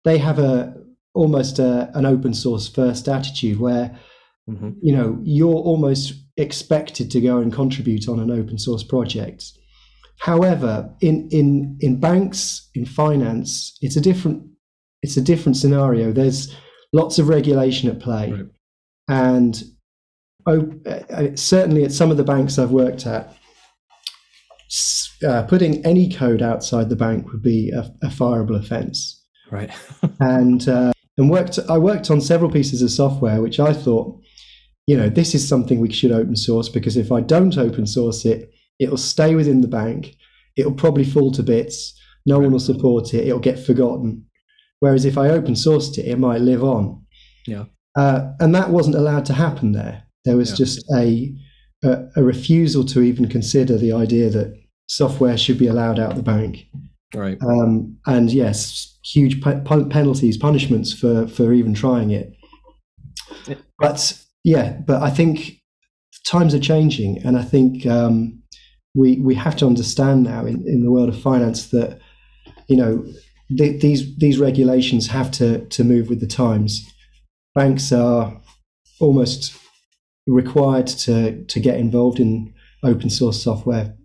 they 0.03 0.17
have 0.17 0.39
a 0.39 0.75
almost 1.13 1.59
a, 1.59 1.91
an 1.93 2.05
open 2.05 2.33
source 2.33 2.67
first 2.67 3.07
attitude 3.07 3.59
where 3.59 3.97
mm-hmm. 4.49 4.71
you 4.81 4.95
know, 4.95 5.19
you're 5.23 5.53
almost 5.53 6.13
expected 6.37 7.11
to 7.11 7.21
go 7.21 7.39
and 7.39 7.53
contribute 7.53 8.07
on 8.07 8.19
an 8.19 8.31
open 8.31 8.57
source 8.57 8.83
project. 8.83 9.51
However, 10.19 10.93
in 11.01 11.27
in 11.29 11.77
in 11.79 11.99
banks, 11.99 12.69
in 12.75 12.85
finance, 12.85 13.77
it's 13.81 13.95
a 13.95 14.01
different 14.01 14.43
it's 15.01 15.17
a 15.17 15.21
different 15.21 15.57
scenario. 15.57 16.11
There's 16.11 16.55
lots 16.93 17.19
of 17.19 17.27
regulation 17.27 17.89
at 17.89 17.99
play, 17.99 18.31
right. 18.31 18.45
and 19.07 19.63
oh, 20.45 20.71
uh, 20.85 21.35
certainly 21.35 21.83
at 21.83 21.91
some 21.91 22.11
of 22.11 22.17
the 22.17 22.23
banks 22.23 22.57
I've 22.57 22.71
worked 22.71 23.05
at, 23.05 23.35
uh, 25.25 25.43
putting 25.43 25.85
any 25.85 26.09
code 26.11 26.41
outside 26.41 26.89
the 26.89 26.95
bank 26.95 27.31
would 27.31 27.41
be 27.41 27.71
a, 27.71 27.91
a 28.03 28.07
fireable 28.07 28.57
offence. 28.57 29.23
Right. 29.49 29.69
and 30.19 30.67
uh, 30.67 30.93
and 31.17 31.29
worked. 31.29 31.59
I 31.69 31.77
worked 31.77 32.09
on 32.09 32.21
several 32.21 32.49
pieces 32.49 32.81
of 32.81 32.89
software 32.91 33.41
which 33.41 33.59
I 33.59 33.73
thought, 33.73 34.19
you 34.87 34.97
know, 34.97 35.09
this 35.09 35.35
is 35.35 35.47
something 35.47 35.79
we 35.79 35.91
should 35.91 36.11
open 36.11 36.35
source 36.35 36.69
because 36.69 36.97
if 36.97 37.11
I 37.11 37.21
don't 37.21 37.57
open 37.57 37.85
source 37.85 38.25
it, 38.25 38.51
it'll 38.79 38.97
stay 38.97 39.35
within 39.35 39.61
the 39.61 39.67
bank. 39.67 40.15
It'll 40.57 40.73
probably 40.73 41.03
fall 41.03 41.31
to 41.33 41.43
bits. 41.43 41.97
No 42.25 42.35
right. 42.35 42.43
one 42.43 42.53
will 42.53 42.59
support 42.59 43.13
it. 43.13 43.27
It'll 43.27 43.39
get 43.39 43.59
forgotten. 43.59 44.25
Whereas 44.81 45.05
if 45.05 45.17
I 45.17 45.29
open 45.29 45.53
sourced 45.53 45.97
it, 45.97 46.07
it 46.07 46.19
might 46.19 46.41
live 46.41 46.63
on. 46.63 47.05
Yeah. 47.47 47.65
Uh, 47.95 48.33
and 48.39 48.53
that 48.55 48.71
wasn't 48.71 48.95
allowed 48.95 49.25
to 49.25 49.33
happen 49.33 49.71
there. 49.71 50.03
There 50.25 50.37
was 50.37 50.49
yeah. 50.51 50.55
just 50.55 50.85
a, 50.95 51.33
a, 51.83 52.07
a 52.17 52.23
refusal 52.23 52.83
to 52.85 53.01
even 53.01 53.29
consider 53.29 53.77
the 53.77 53.93
idea 53.93 54.29
that 54.31 54.59
software 54.87 55.37
should 55.37 55.57
be 55.57 55.67
allowed 55.67 55.99
out 55.99 56.15
the 56.15 56.23
bank. 56.23 56.67
Right. 57.13 57.37
Um, 57.41 57.97
and 58.05 58.31
yes, 58.31 58.97
huge 59.03 59.41
pe- 59.41 59.63
penalties, 59.63 60.37
punishments 60.37 60.93
for 60.93 61.27
for 61.27 61.53
even 61.53 61.73
trying 61.73 62.11
it. 62.11 62.33
Yeah. 63.47 63.55
But 63.79 64.17
yeah, 64.43 64.77
but 64.85 65.01
I 65.03 65.09
think 65.09 65.59
times 66.25 66.55
are 66.55 66.59
changing, 66.59 67.19
and 67.25 67.37
I 67.37 67.43
think 67.43 67.85
um, 67.85 68.41
we 68.95 69.17
we 69.19 69.35
have 69.35 69.57
to 69.57 69.67
understand 69.67 70.23
now 70.23 70.45
in, 70.45 70.65
in 70.67 70.83
the 70.83 70.91
world 70.91 71.09
of 71.09 71.21
finance 71.21 71.67
that 71.67 71.99
you 72.67 72.77
know 72.77 73.05
th- 73.57 73.81
these 73.81 74.15
these 74.17 74.39
regulations 74.39 75.07
have 75.07 75.31
to 75.31 75.65
to 75.65 75.83
move 75.83 76.09
with 76.09 76.19
the 76.19 76.27
times. 76.27 76.85
Banks 77.53 77.91
are 77.91 78.39
almost 78.99 79.57
required 80.27 80.87
to 80.87 81.43
to 81.45 81.59
get 81.59 81.77
involved 81.77 82.19
in 82.19 82.53
open 82.83 83.09
source 83.09 83.41
software 83.41 83.95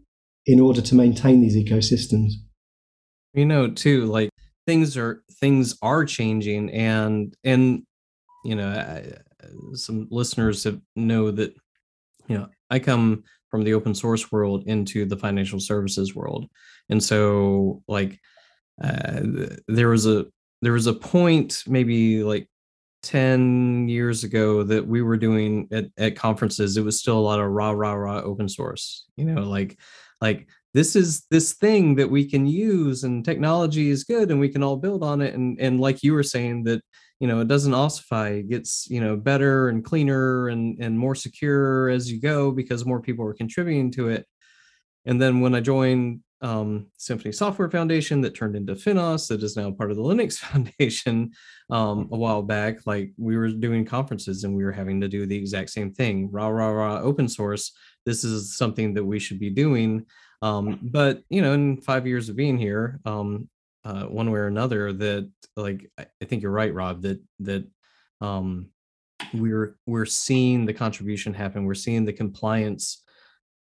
in 0.46 0.60
order 0.60 0.80
to 0.80 0.94
maintain 0.94 1.40
these 1.40 1.56
ecosystems. 1.56 2.32
You 3.34 3.46
know, 3.46 3.70
too, 3.70 4.06
like 4.06 4.30
things 4.66 4.96
are 4.96 5.22
things 5.40 5.76
are 5.82 6.04
changing, 6.04 6.70
and 6.70 7.34
and 7.44 7.82
you 8.44 8.54
know, 8.54 8.68
I, 8.68 9.12
some 9.74 10.08
listeners 10.10 10.64
have 10.64 10.80
know 10.94 11.30
that 11.30 11.54
you 12.28 12.38
know 12.38 12.48
I 12.70 12.78
come 12.78 13.24
from 13.50 13.64
the 13.64 13.74
open 13.74 13.94
source 13.94 14.32
world 14.32 14.64
into 14.66 15.04
the 15.04 15.16
financial 15.16 15.60
services 15.60 16.14
world, 16.14 16.46
and 16.88 17.02
so 17.02 17.82
like 17.88 18.18
uh, 18.82 19.20
there 19.68 19.88
was 19.88 20.06
a 20.06 20.26
there 20.62 20.72
was 20.72 20.86
a 20.86 20.94
point 20.94 21.62
maybe 21.66 22.22
like 22.22 22.48
10 23.02 23.88
years 23.88 24.24
ago 24.24 24.62
that 24.64 24.86
we 24.86 25.00
were 25.00 25.16
doing 25.16 25.68
at, 25.70 25.86
at 25.96 26.16
conferences 26.16 26.76
it 26.76 26.84
was 26.84 26.98
still 26.98 27.18
a 27.18 27.20
lot 27.20 27.38
of 27.38 27.46
rah 27.46 27.70
rah 27.70 27.92
rah 27.92 28.20
open 28.22 28.48
source 28.48 29.04
you 29.16 29.24
know 29.24 29.42
like 29.42 29.78
like 30.20 30.48
this 30.76 30.94
is 30.94 31.24
this 31.30 31.54
thing 31.54 31.94
that 31.94 32.10
we 32.10 32.28
can 32.28 32.46
use 32.46 33.02
and 33.02 33.24
technology 33.24 33.88
is 33.88 34.04
good 34.04 34.30
and 34.30 34.38
we 34.38 34.50
can 34.50 34.62
all 34.62 34.76
build 34.76 35.02
on 35.02 35.22
it. 35.22 35.32
And 35.32 35.58
and 35.58 35.80
like 35.80 36.02
you 36.02 36.12
were 36.12 36.22
saying 36.22 36.64
that 36.64 36.82
you 37.18 37.26
know 37.26 37.40
it 37.40 37.48
doesn't 37.48 37.72
ossify 37.72 38.40
it 38.40 38.50
gets 38.50 38.86
you 38.90 39.00
know 39.00 39.16
better 39.16 39.70
and 39.70 39.82
cleaner 39.82 40.48
and 40.48 40.76
and 40.78 40.98
more 40.98 41.14
secure 41.14 41.88
as 41.88 42.12
you 42.12 42.20
go 42.20 42.50
because 42.50 42.84
more 42.84 43.00
people 43.00 43.24
are 43.24 43.32
contributing 43.32 43.90
to 43.92 44.08
it. 44.08 44.26
And 45.06 45.20
then 45.20 45.40
when 45.40 45.54
i 45.54 45.60
joined 45.60 46.20
um, 46.42 46.86
Symphony 46.98 47.32
Software 47.32 47.70
Foundation 47.70 48.20
that 48.20 48.34
turned 48.34 48.56
into 48.56 48.74
Finos, 48.74 49.28
that 49.28 49.42
is 49.42 49.56
now 49.56 49.70
part 49.70 49.90
of 49.90 49.96
the 49.96 50.02
Linux 50.02 50.34
Foundation. 50.38 51.32
Um, 51.70 52.08
a 52.12 52.16
while 52.16 52.42
back, 52.42 52.86
like 52.86 53.12
we 53.16 53.36
were 53.36 53.48
doing 53.48 53.84
conferences 53.84 54.44
and 54.44 54.54
we 54.54 54.64
were 54.64 54.72
having 54.72 55.00
to 55.00 55.08
do 55.08 55.26
the 55.26 55.36
exact 55.36 55.70
same 55.70 55.92
thing. 55.92 56.30
Rah 56.30 56.48
rah 56.48 56.70
rah, 56.70 57.00
open 57.00 57.28
source. 57.28 57.72
This 58.04 58.22
is 58.22 58.56
something 58.56 58.94
that 58.94 59.04
we 59.04 59.18
should 59.18 59.40
be 59.40 59.50
doing. 59.50 60.06
Um, 60.42 60.78
but 60.82 61.22
you 61.28 61.42
know, 61.42 61.54
in 61.54 61.80
five 61.80 62.06
years 62.06 62.28
of 62.28 62.36
being 62.36 62.58
here, 62.58 63.00
um, 63.04 63.48
uh, 63.84 64.04
one 64.04 64.30
way 64.30 64.38
or 64.38 64.46
another, 64.46 64.92
that 64.92 65.30
like 65.56 65.90
I 65.98 66.24
think 66.24 66.42
you're 66.42 66.52
right, 66.52 66.74
Rob. 66.74 67.02
That 67.02 67.20
that 67.40 67.66
um, 68.20 68.68
we're 69.32 69.76
we're 69.86 70.06
seeing 70.06 70.66
the 70.66 70.74
contribution 70.74 71.34
happen. 71.34 71.64
We're 71.64 71.74
seeing 71.74 72.04
the 72.04 72.12
compliance 72.12 73.02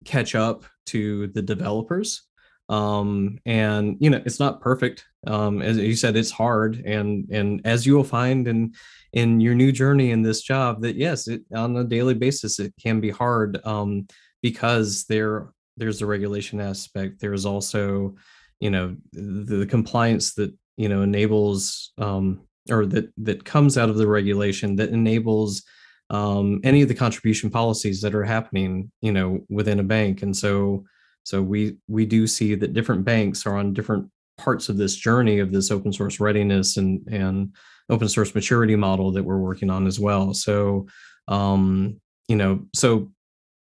catch 0.05 0.35
up 0.35 0.65
to 0.87 1.27
the 1.27 1.41
developers 1.41 2.23
um, 2.71 3.37
and 3.45 3.97
you 3.99 4.09
know 4.09 4.21
it's 4.25 4.39
not 4.39 4.61
perfect. 4.61 5.05
Um, 5.27 5.61
as 5.61 5.77
you 5.77 5.95
said 5.95 6.15
it's 6.15 6.31
hard. 6.31 6.77
And 6.85 7.29
and 7.29 7.61
as 7.65 7.85
you 7.85 7.95
will 7.95 8.05
find 8.05 8.47
in 8.47 8.73
in 9.11 9.41
your 9.41 9.53
new 9.53 9.73
journey 9.73 10.11
in 10.11 10.21
this 10.21 10.41
job 10.41 10.81
that 10.81 10.95
yes 10.95 11.27
it, 11.27 11.41
on 11.53 11.75
a 11.75 11.83
daily 11.83 12.13
basis 12.13 12.59
it 12.59 12.73
can 12.81 13.01
be 13.01 13.09
hard 13.09 13.59
um, 13.65 14.07
because 14.41 15.03
there 15.03 15.49
there's 15.75 16.01
a 16.01 16.05
regulation 16.05 16.61
aspect. 16.61 17.19
There's 17.19 17.45
also 17.45 18.15
you 18.61 18.69
know 18.69 18.95
the, 19.11 19.57
the 19.57 19.65
compliance 19.65 20.33
that 20.35 20.53
you 20.77 20.87
know 20.87 21.01
enables 21.01 21.91
um, 21.97 22.39
or 22.69 22.85
that 22.85 23.11
that 23.17 23.43
comes 23.43 23.77
out 23.77 23.89
of 23.89 23.97
the 23.97 24.07
regulation 24.07 24.77
that 24.77 24.91
enables 24.91 25.63
um, 26.09 26.61
any 26.63 26.81
of 26.81 26.87
the 26.87 26.95
contribution 26.95 27.49
policies 27.49 27.99
that 28.01 28.15
are 28.15 28.23
happening 28.23 28.91
you 29.01 29.11
know 29.11 29.41
within 29.49 29.81
a 29.81 29.83
bank. 29.83 30.21
And 30.21 30.35
so 30.35 30.85
so 31.23 31.41
we 31.41 31.77
we 31.87 32.05
do 32.05 32.27
see 32.27 32.55
that 32.55 32.73
different 32.73 33.05
banks 33.05 33.45
are 33.45 33.57
on 33.57 33.73
different 33.73 34.09
parts 34.37 34.69
of 34.69 34.77
this 34.77 34.95
journey 34.95 35.39
of 35.39 35.51
this 35.51 35.71
open 35.71 35.93
source 35.93 36.19
readiness 36.19 36.77
and 36.77 37.07
and 37.07 37.55
open 37.89 38.07
source 38.07 38.33
maturity 38.33 38.75
model 38.75 39.11
that 39.11 39.23
we're 39.23 39.37
working 39.37 39.69
on 39.69 39.85
as 39.85 39.99
well. 39.99 40.33
So 40.33 40.87
um, 41.27 41.99
you 42.27 42.35
know, 42.35 42.65
so 42.73 43.11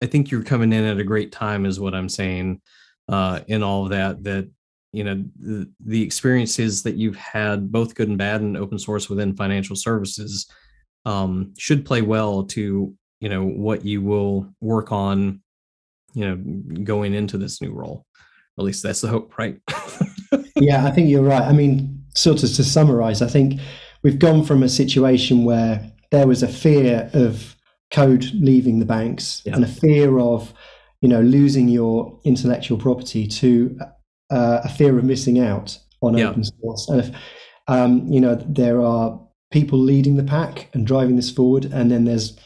I 0.02 0.08
think 0.08 0.32
you're 0.32 0.44
coming 0.44 0.74
in 0.74 0.84
at 0.84 1.00
a 1.00 1.04
great 1.04 1.32
time, 1.32 1.66
is 1.66 1.80
what 1.80 1.96
I'm 1.96 2.10
saying. 2.10 2.62
Uh, 3.08 3.42
in 3.48 3.62
all 3.62 3.84
of 3.84 3.92
that, 3.92 4.24
that 4.24 4.50
you 4.92 5.04
know 5.04 5.24
the, 5.40 5.70
the 5.86 6.02
experiences 6.02 6.84
that 6.84 6.96
you've 6.96 7.16
had, 7.16 7.72
both 7.72 7.96
good 7.96 8.10
and 8.10 8.18
bad, 8.18 8.42
in 8.42 8.58
open 8.58 8.80
source 8.80 9.10
within 9.10 9.36
financial 9.36 9.76
services, 9.76 10.48
um, 11.06 11.54
should 11.58 11.86
play 11.86 12.02
well 12.02 12.44
to 12.44 12.94
you 13.20 13.30
know 13.30 13.46
what 13.46 13.86
you 13.86 14.02
will 14.02 14.50
work 14.60 14.92
on 14.92 15.42
you 16.16 16.26
know 16.26 16.84
going 16.84 17.14
into 17.14 17.38
this 17.38 17.62
new 17.62 17.72
role 17.72 18.06
at 18.58 18.66
least 18.66 18.82
that's 18.82 19.02
the 19.02 19.08
hope 19.08 19.38
right 19.38 19.60
yeah 20.56 20.86
i 20.86 20.92
think 20.92 21.10
you're 21.10 21.24
right 21.24 21.44
i 21.44 21.52
mean 21.52 22.04
sort 22.16 22.42
of 22.42 22.52
to 22.54 22.64
summarize 22.64 23.22
i 23.22 23.28
think 23.28 23.60
we've 24.02 24.20
gone 24.20 24.44
from 24.44 24.64
a 24.64 24.70
situation 24.70 25.44
where 25.44 25.92
there 26.12 26.28
was 26.28 26.42
a 26.42 26.48
fear 26.48 27.10
of 27.14 27.56
code 27.92 28.26
leaving 28.34 28.80
the 28.80 28.86
banks 28.86 29.42
yeah. 29.46 29.54
and 29.54 29.64
a 29.64 29.68
fear 29.68 30.18
of 30.20 30.54
you 31.02 31.10
know 31.10 31.22
losing 31.22 31.68
your 31.68 32.20
intellectual 32.24 32.78
property 32.78 33.28
to 33.28 33.78
uh, 34.32 34.62
a 34.64 34.70
fear 34.70 34.98
of 34.98 35.04
missing 35.04 35.40
out 35.40 35.78
on 36.02 36.18
yeah. 36.18 36.30
open 36.30 36.44
source 36.44 36.90
and 36.90 37.02
if 37.02 37.16
um, 37.68 38.08
you 38.08 38.20
know 38.20 38.36
there 38.48 38.82
are 38.82 39.20
people 39.52 39.78
leading 39.78 40.16
the 40.16 40.24
pack 40.24 40.70
and 40.74 40.88
driving 40.88 41.16
this 41.16 41.30
forward 41.30 41.66
and 41.66 41.92
then 41.92 42.06
there's 42.06 42.38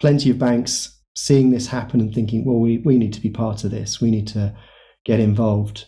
plenty 0.00 0.30
of 0.30 0.38
banks 0.38 0.93
seeing 1.16 1.50
this 1.50 1.68
happen 1.68 2.00
and 2.00 2.14
thinking, 2.14 2.44
well, 2.44 2.58
we, 2.58 2.78
we 2.78 2.98
need 2.98 3.12
to 3.12 3.20
be 3.20 3.30
part 3.30 3.64
of 3.64 3.70
this. 3.70 4.00
We 4.00 4.10
need 4.10 4.26
to 4.28 4.54
get 5.04 5.20
involved. 5.20 5.86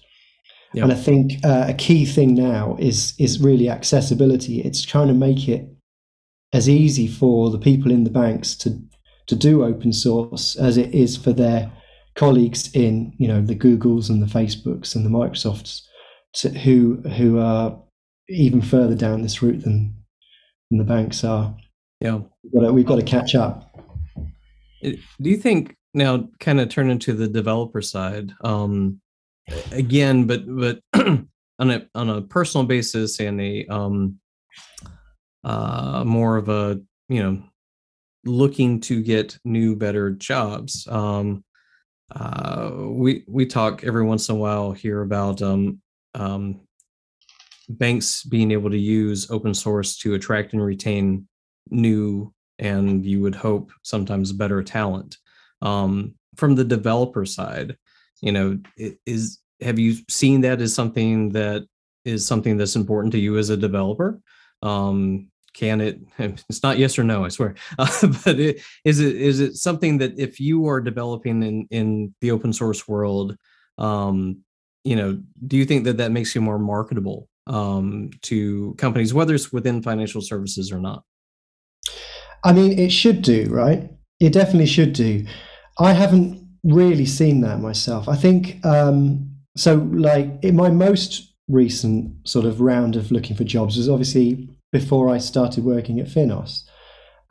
Yep. 0.75 0.83
And 0.85 0.93
I 0.93 0.97
think 0.97 1.45
uh, 1.45 1.67
a 1.69 1.75
key 1.75 2.05
thing 2.05 2.35
now 2.35 2.77
is 2.79 3.15
is 3.19 3.41
really 3.41 3.71
accessibility. 3.71 4.61
It's 4.61 4.83
trying 4.83 5.09
to 5.09 5.15
make 5.15 5.49
it 5.49 5.69
as 6.53 6.69
easy 6.69 7.07
for 7.07 7.51
the 7.51 7.59
people 7.59 7.91
in 7.91 8.05
the 8.05 8.11
banks 8.11 8.55
to 8.57 8.79
to 9.27 9.37
do 9.37 9.65
open 9.65 9.93
source 9.93 10.57
as 10.57 10.77
it 10.77 10.95
is 10.95 11.17
for 11.17 11.33
their 11.33 11.73
colleagues 12.15 12.71
in 12.75 13.15
you 13.19 13.29
know 13.29 13.41
the 13.41 13.57
Googles 13.57 14.11
and 14.11 14.23
the 14.23 14.27
Facebooks 14.27 14.95
and 14.95 15.05
the 15.07 15.11
Microsofts 15.11 15.83
to, 16.35 16.51
who 16.51 16.97
who 17.17 17.39
are 17.39 17.79
even 18.29 18.61
further 18.61 18.95
down 18.95 19.23
this 19.23 19.43
route 19.43 19.63
than, 19.63 19.95
than 20.71 20.79
the 20.79 20.85
banks 20.85 21.25
are. 21.25 21.57
Yeah, 22.01 22.21
we've 22.43 22.53
got 22.53 22.67
to, 22.67 22.73
we've 22.73 22.87
got 22.87 22.97
to 22.97 23.05
catch 23.05 23.35
up. 23.35 23.66
Do 24.93 25.31
you 25.31 25.37
think 25.37 25.77
now, 25.97 26.29
kind 26.41 26.61
of 26.61 26.69
turn 26.69 26.91
into 26.91 27.15
the 27.15 27.27
developer 27.27 27.81
side 27.81 28.33
um, 28.43 29.01
again, 29.73 30.27
but 30.27 30.43
but 30.47 30.81
on 30.95 31.71
a 31.71 31.89
on 31.95 32.11
a 32.11 32.21
personal 32.21 32.67
basis 32.67 33.19
and 33.19 33.41
a 33.41 33.67
um, 33.69 34.19
uh, 35.43 36.05
more 36.05 36.37
of 36.37 36.51
a 36.51 36.81
you 37.09 37.23
know 37.23 37.43
looking 38.27 38.79
to 38.81 39.03
get 39.03 39.39
new 39.43 39.75
better 39.75 40.11
jobs. 40.11 40.87
Um, 40.87 41.43
uh, 42.15 42.73
we 42.75 43.25
we 43.27 43.47
talk 43.47 43.83
every 43.83 44.05
once 44.05 44.29
in 44.29 44.37
a 44.37 44.39
while 44.39 44.73
here 44.73 45.01
about 45.01 45.41
um, 45.41 45.81
um, 46.15 46.61
banks 47.71 48.23
being 48.23 48.51
able 48.51 48.69
to 48.69 48.79
use 48.79 49.31
open 49.31 49.55
source 49.55 49.97
to 49.99 50.13
attract 50.13 50.53
and 50.53 50.63
retain 50.63 51.27
new 51.71 52.35
and 52.59 53.05
you 53.05 53.21
would 53.23 53.35
hope 53.35 53.71
sometimes 53.83 54.33
better 54.33 54.63
talent. 54.63 55.19
Um, 55.63 56.15
from 56.37 56.55
the 56.55 56.65
developer 56.65 57.25
side, 57.25 57.77
you 58.21 58.33
know, 58.33 58.59
is 59.07 59.39
have 59.61 59.79
you 59.79 59.97
seen 60.09 60.43
that 60.43 60.61
as 60.61 60.75
something 60.75 61.31
that 61.31 61.67
is 62.05 62.27
something 62.27 62.57
that's 62.57 62.77
important 62.77 63.13
to 63.13 63.19
you 63.19 63.39
as 63.39 63.51
a 63.51 63.57
developer? 63.57 64.21
Um, 64.63 65.29
can 65.55 65.81
it? 65.81 66.01
It's 66.49 66.63
not 66.63 66.79
yes 66.79 66.99
or 66.99 67.05
no, 67.05 67.25
I 67.25 67.29
swear. 67.29 67.55
Uh, 67.79 67.89
but 68.25 68.39
it, 68.39 68.61
is 68.85 69.01
it 69.01 69.17
is 69.17 69.41
it 69.41 69.57
something 69.57 69.99
that 69.99 70.19
if 70.19 70.39
you 70.39 70.67
are 70.69 70.81
developing 70.81 71.43
in 71.43 71.67
in 71.71 72.15
the 72.21 72.31
open 72.31 72.53
source 72.53 72.87
world, 72.87 73.37
um, 73.79 74.39
you 74.85 74.97
know, 74.97 75.21
do 75.47 75.57
you 75.57 75.65
think 75.65 75.85
that 75.85 75.97
that 75.97 76.13
makes 76.13 76.35
you 76.35 76.41
more 76.41 76.59
marketable 76.59 77.29
um, 77.47 78.11
to 78.23 78.75
companies, 78.79 79.15
whether 79.15 79.35
it's 79.35 79.53
within 79.53 79.83
financial 79.83 80.21
services 80.21 80.71
or 80.71 80.79
not? 80.79 81.03
I 82.47 82.53
mean, 82.53 82.79
it 82.79 82.93
should 82.93 83.23
do, 83.23 83.49
right? 83.51 83.91
It 84.21 84.33
definitely 84.33 84.67
should 84.67 84.93
do. 84.93 85.27
I 85.81 85.93
haven't 85.93 86.49
really 86.63 87.05
seen 87.05 87.41
that 87.41 87.59
myself. 87.59 88.09
I 88.09 88.15
think 88.15 88.65
um, 88.65 89.29
so. 89.57 89.75
Like 89.93 90.29
in 90.43 90.55
my 90.55 90.71
most 90.71 91.35
recent 91.49 92.13
sort 92.27 92.47
of 92.47 92.61
round 92.61 92.95
of 92.95 93.11
looking 93.11 93.35
for 93.37 93.43
jobs 93.43 93.77
was 93.77 93.89
obviously 93.89 94.49
before 94.71 95.09
I 95.09 95.19
started 95.19 95.65
working 95.65 95.99
at 95.99 96.07
Finos. 96.07 96.63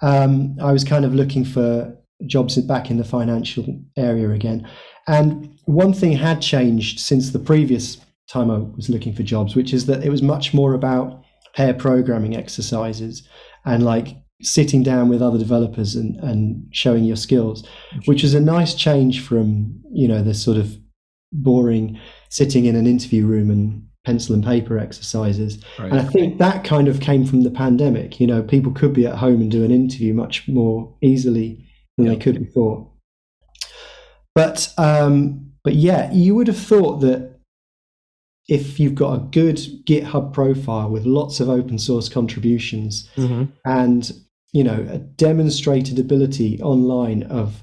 Um, 0.01 0.57
I 0.61 0.73
was 0.73 0.83
kind 0.83 1.05
of 1.05 1.15
looking 1.15 1.45
for 1.45 1.95
jobs 2.27 2.57
back 2.57 2.91
in 2.91 2.97
the 2.97 3.05
financial 3.05 3.65
area 3.95 4.29
again, 4.31 4.67
and 5.07 5.57
one 5.63 5.93
thing 5.93 6.11
had 6.11 6.41
changed 6.41 6.99
since 6.99 7.29
the 7.29 7.39
previous 7.39 7.97
time 8.27 8.51
I 8.51 8.57
was 8.57 8.89
looking 8.89 9.13
for 9.13 9.23
jobs, 9.23 9.55
which 9.55 9.73
is 9.73 9.85
that 9.85 10.03
it 10.03 10.09
was 10.09 10.21
much 10.21 10.53
more 10.53 10.73
about 10.73 11.23
pair 11.55 11.73
programming 11.73 12.35
exercises 12.35 13.25
and 13.63 13.85
like 13.85 14.17
sitting 14.41 14.83
down 14.83 15.09
with 15.09 15.21
other 15.21 15.37
developers 15.37 15.95
and, 15.95 16.17
and 16.17 16.67
showing 16.71 17.03
your 17.03 17.15
skills, 17.15 17.67
which 18.05 18.23
is 18.23 18.33
a 18.33 18.39
nice 18.39 18.73
change 18.73 19.21
from, 19.21 19.81
you 19.91 20.07
know, 20.07 20.21
the 20.21 20.33
sort 20.33 20.57
of 20.57 20.77
boring 21.31 21.99
sitting 22.29 22.65
in 22.65 22.75
an 22.75 22.87
interview 22.87 23.25
room 23.25 23.49
and 23.49 23.85
pencil 24.05 24.35
and 24.35 24.43
paper 24.43 24.77
exercises. 24.77 25.63
Right. 25.79 25.91
And 25.91 25.99
I 25.99 26.03
think 26.03 26.37
that 26.37 26.63
kind 26.63 26.87
of 26.87 26.99
came 26.99 27.25
from 27.25 27.43
the 27.43 27.51
pandemic. 27.51 28.19
You 28.19 28.27
know, 28.27 28.43
people 28.43 28.71
could 28.71 28.93
be 28.93 29.07
at 29.07 29.15
home 29.15 29.41
and 29.41 29.49
do 29.49 29.63
an 29.63 29.71
interview 29.71 30.13
much 30.13 30.47
more 30.47 30.95
easily 31.01 31.65
than 31.97 32.05
yep. 32.07 32.15
they 32.15 32.23
could 32.23 32.39
before. 32.39 32.91
But 34.35 34.73
um, 34.77 35.53
but 35.63 35.75
yeah, 35.75 36.11
you 36.11 36.35
would 36.35 36.47
have 36.47 36.57
thought 36.57 36.99
that 36.99 37.39
if 38.47 38.79
you've 38.79 38.95
got 38.95 39.13
a 39.13 39.19
good 39.19 39.57
GitHub 39.85 40.33
profile 40.33 40.89
with 40.89 41.05
lots 41.05 41.39
of 41.39 41.49
open 41.49 41.79
source 41.79 42.09
contributions 42.09 43.09
mm-hmm. 43.15 43.45
and 43.65 44.11
you 44.55 44.63
know 44.63 44.87
a 44.89 44.99
demonstrated 44.99 45.99
ability 45.99 46.61
online 46.61 47.23
of 47.23 47.61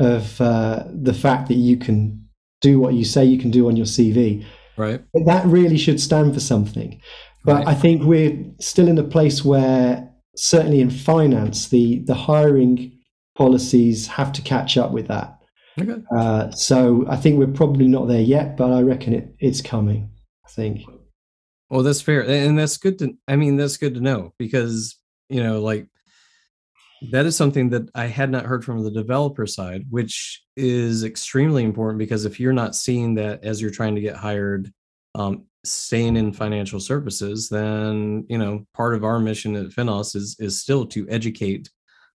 of 0.00 0.40
uh, 0.40 0.82
the 0.92 1.14
fact 1.14 1.46
that 1.48 1.54
you 1.54 1.76
can 1.76 2.28
do 2.60 2.80
what 2.80 2.94
you 2.94 3.04
say 3.04 3.24
you 3.24 3.38
can 3.38 3.52
do 3.52 3.68
on 3.68 3.76
your 3.76 3.86
CV, 3.86 4.44
right? 4.76 5.00
That 5.24 5.46
really 5.46 5.78
should 5.78 6.00
stand 6.00 6.34
for 6.34 6.40
something. 6.40 7.00
But 7.44 7.58
right. 7.58 7.68
I 7.68 7.74
think 7.74 8.02
we're 8.02 8.44
still 8.58 8.88
in 8.88 8.98
a 8.98 9.04
place 9.04 9.44
where 9.44 10.10
certainly 10.34 10.80
in 10.80 10.90
finance, 10.90 11.68
the 11.68 12.00
the 12.00 12.14
hiring 12.14 12.98
policies 13.36 14.08
have 14.08 14.32
to 14.32 14.42
catch 14.42 14.76
up 14.76 14.90
with 14.90 15.06
that. 15.06 15.38
Okay. 15.80 16.02
Uh, 16.18 16.50
so 16.50 17.04
I 17.08 17.14
think 17.14 17.38
we're 17.38 17.46
probably 17.46 17.86
not 17.86 18.08
there 18.08 18.20
yet, 18.20 18.56
but 18.56 18.72
I 18.72 18.80
reckon 18.82 19.12
it, 19.12 19.36
it's 19.38 19.60
coming. 19.60 20.10
I 20.44 20.48
think. 20.50 20.80
Well, 21.70 21.84
that's 21.84 22.00
fair, 22.00 22.22
and 22.28 22.58
that's 22.58 22.78
good 22.78 22.98
to. 22.98 23.16
I 23.28 23.36
mean, 23.36 23.56
that's 23.56 23.76
good 23.76 23.94
to 23.94 24.00
know 24.00 24.32
because 24.38 24.98
you 25.28 25.40
know, 25.40 25.60
like 25.60 25.86
that 27.02 27.26
is 27.26 27.36
something 27.36 27.70
that 27.70 27.88
I 27.94 28.06
had 28.06 28.30
not 28.30 28.46
heard 28.46 28.64
from 28.64 28.82
the 28.82 28.90
developer 28.90 29.46
side, 29.46 29.84
which 29.90 30.42
is 30.56 31.04
extremely 31.04 31.64
important 31.64 31.98
because 31.98 32.24
if 32.24 32.40
you're 32.40 32.52
not 32.52 32.74
seeing 32.74 33.14
that 33.16 33.44
as 33.44 33.60
you're 33.60 33.70
trying 33.70 33.94
to 33.94 34.00
get 34.00 34.16
hired, 34.16 34.72
um, 35.14 35.44
staying 35.64 36.16
in 36.16 36.32
financial 36.32 36.80
services, 36.80 37.48
then 37.48 38.24
you 38.28 38.38
know 38.38 38.66
part 38.74 38.94
of 38.94 39.04
our 39.04 39.18
mission 39.18 39.56
at 39.56 39.70
Finos 39.70 40.16
is 40.16 40.36
is 40.38 40.60
still 40.60 40.86
to 40.86 41.08
educate, 41.08 41.70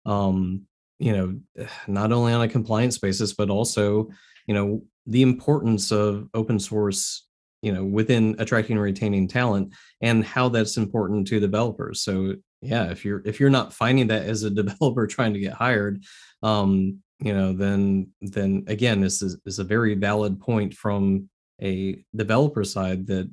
um, 0.05 0.63
you 0.99 1.13
know, 1.13 1.65
not 1.87 2.11
only 2.11 2.33
on 2.33 2.41
a 2.41 2.47
compliance 2.47 2.97
basis 2.97 3.33
but 3.33 3.49
also, 3.49 4.09
you 4.47 4.53
know, 4.53 4.83
the 5.05 5.21
importance 5.21 5.91
of 5.91 6.27
open 6.33 6.59
source 6.59 7.27
you 7.61 7.71
know 7.71 7.83
within 7.83 8.35
attracting 8.39 8.75
and 8.75 8.83
retaining 8.83 9.27
talent 9.27 9.71
and 10.01 10.25
how 10.25 10.49
that's 10.49 10.77
important 10.77 11.27
to 11.27 11.39
developers. 11.39 12.01
So 12.01 12.35
yeah 12.61 12.91
if 12.91 13.03
you're 13.03 13.21
if 13.25 13.39
you're 13.39 13.49
not 13.49 13.73
finding 13.73 14.07
that 14.07 14.25
as 14.25 14.43
a 14.43 14.49
developer 14.61 15.07
trying 15.07 15.33
to 15.33 15.39
get 15.39 15.53
hired 15.53 16.03
um 16.43 16.99
you 17.19 17.33
know 17.33 17.53
then 17.53 18.09
then 18.21 18.63
again 18.67 19.01
this 19.01 19.21
is, 19.21 19.37
is 19.45 19.59
a 19.59 19.63
very 19.63 19.95
valid 19.95 20.39
point 20.39 20.73
from 20.73 21.29
a 21.61 22.03
developer 22.15 22.63
side 22.63 23.05
that 23.07 23.29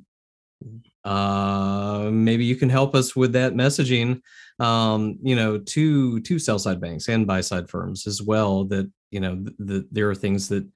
uh 1.05 2.09
maybe 2.11 2.43
you 2.43 2.55
can 2.55 2.69
help 2.69 2.93
us 2.93 3.15
with 3.15 3.31
that 3.31 3.53
messaging 3.53 4.19
um 4.59 5.17
you 5.23 5.35
know 5.35 5.57
to 5.57 6.19
to 6.21 6.37
sell 6.37 6.59
side 6.59 6.81
banks 6.81 7.07
and 7.07 7.25
buy 7.25 7.39
side 7.39 7.69
firms 7.69 8.05
as 8.05 8.21
well 8.21 8.65
that 8.65 8.91
you 9.09 9.19
know 9.19 9.35
th- 9.35 9.55
th- 9.67 9.85
there 9.91 10.09
are 10.09 10.15
things 10.15 10.49
that 10.49 10.67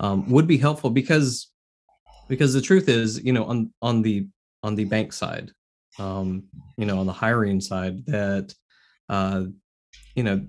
um, 0.00 0.28
would 0.30 0.46
be 0.46 0.58
helpful 0.58 0.90
because 0.90 1.50
because 2.28 2.52
the 2.52 2.60
truth 2.60 2.88
is 2.88 3.22
you 3.24 3.32
know 3.32 3.44
on 3.44 3.72
on 3.80 4.02
the 4.02 4.26
on 4.62 4.74
the 4.74 4.84
bank 4.84 5.12
side 5.12 5.52
um, 6.00 6.44
you 6.76 6.86
know, 6.86 6.98
on 6.98 7.06
the 7.06 7.12
hiring 7.12 7.60
side 7.60 8.04
that, 8.06 8.54
uh, 9.08 9.44
you 10.14 10.22
know, 10.22 10.46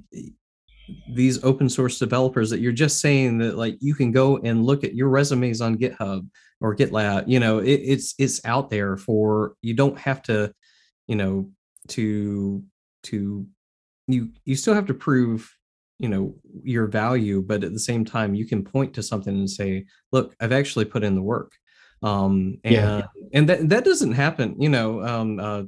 these 1.14 1.44
open 1.44 1.70
source 1.70 2.00
developers 2.00 2.50
that 2.50 2.60
you're 2.60 2.72
just 2.72 3.00
saying 3.00 3.38
that 3.38 3.58
like 3.58 3.78
you 3.80 3.94
can 3.94 4.12
go 4.12 4.38
and 4.38 4.66
look 4.66 4.84
at 4.84 4.96
your 4.96 5.10
resumes 5.10 5.62
on 5.62 5.78
GitHub 5.78 6.28
or 6.62 6.76
GitLab, 6.76 7.28
you 7.28 7.40
know, 7.40 7.60
it, 7.60 7.82
it's 7.84 8.16
it's 8.18 8.44
out 8.46 8.70
there 8.70 8.98
for 8.98 9.56
you 9.62 9.74
don't 9.74 9.98
have 9.98 10.22
to, 10.24 10.54
you 11.08 11.16
know, 11.16 11.50
to 11.90 12.64
to 13.04 13.46
you 14.08 14.30
you 14.46 14.56
still 14.56 14.74
have 14.74 14.88
to 14.88 14.94
prove 14.94 15.54
you 16.00 16.10
know 16.10 16.36
your 16.64 16.88
value 16.88 17.42
but 17.42 17.64
at 17.64 17.74
the 17.74 17.80
same 17.80 18.04
time 18.04 18.34
you 18.34 18.46
can 18.46 18.64
point 18.64 18.94
to 18.94 19.04
something 19.04 19.36
and 19.36 19.50
say 19.50 19.86
look 20.12 20.36
i've 20.40 20.52
actually 20.52 20.86
put 20.86 21.04
in 21.04 21.16
the 21.16 21.22
work 21.22 21.52
um 22.04 22.58
and 22.64 22.74
yeah. 22.74 23.02
and 23.34 23.48
that 23.48 23.70
that 23.70 23.86
doesn't 23.86 24.14
happen 24.14 24.56
you 24.60 24.70
know 24.70 25.04
um 25.06 25.40
uh 25.40 25.64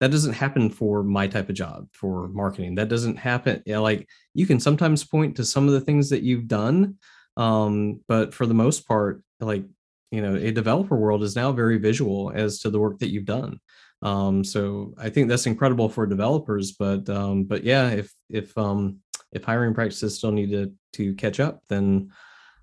that 0.00 0.10
doesn't 0.10 0.32
happen 0.32 0.68
for 0.70 1.02
my 1.02 1.26
type 1.26 1.48
of 1.48 1.54
job 1.54 1.86
for 1.92 2.28
marketing 2.28 2.74
that 2.74 2.88
doesn't 2.88 3.16
happen 3.16 3.62
you 3.66 3.74
know, 3.74 3.82
like 3.82 4.08
you 4.34 4.46
can 4.46 4.58
sometimes 4.58 5.04
point 5.04 5.36
to 5.36 5.44
some 5.44 5.66
of 5.66 5.74
the 5.74 5.80
things 5.80 6.10
that 6.10 6.22
you've 6.22 6.48
done 6.48 6.96
um 7.36 8.00
but 8.08 8.32
for 8.32 8.46
the 8.46 8.54
most 8.54 8.86
part 8.86 9.22
like 9.40 9.64
you 10.10 10.22
know 10.22 10.36
a 10.36 10.50
developer 10.50 10.96
world 10.96 11.22
is 11.22 11.36
now 11.36 11.52
very 11.52 11.78
visual 11.78 12.32
as 12.34 12.60
to 12.60 12.70
the 12.70 12.78
work 12.78 12.98
that 12.98 13.10
you've 13.10 13.24
done 13.24 13.58
um 14.02 14.44
so 14.44 14.94
i 14.98 15.08
think 15.08 15.28
that's 15.28 15.46
incredible 15.46 15.88
for 15.88 16.06
developers 16.06 16.72
but 16.72 17.08
um 17.08 17.44
but 17.44 17.64
yeah 17.64 17.90
if 17.90 18.12
if 18.30 18.56
um 18.56 18.98
if 19.32 19.44
hiring 19.44 19.74
practices 19.74 20.16
still 20.16 20.32
need 20.32 20.50
to 20.50 20.72
to 20.92 21.14
catch 21.14 21.40
up 21.40 21.60
then 21.68 22.10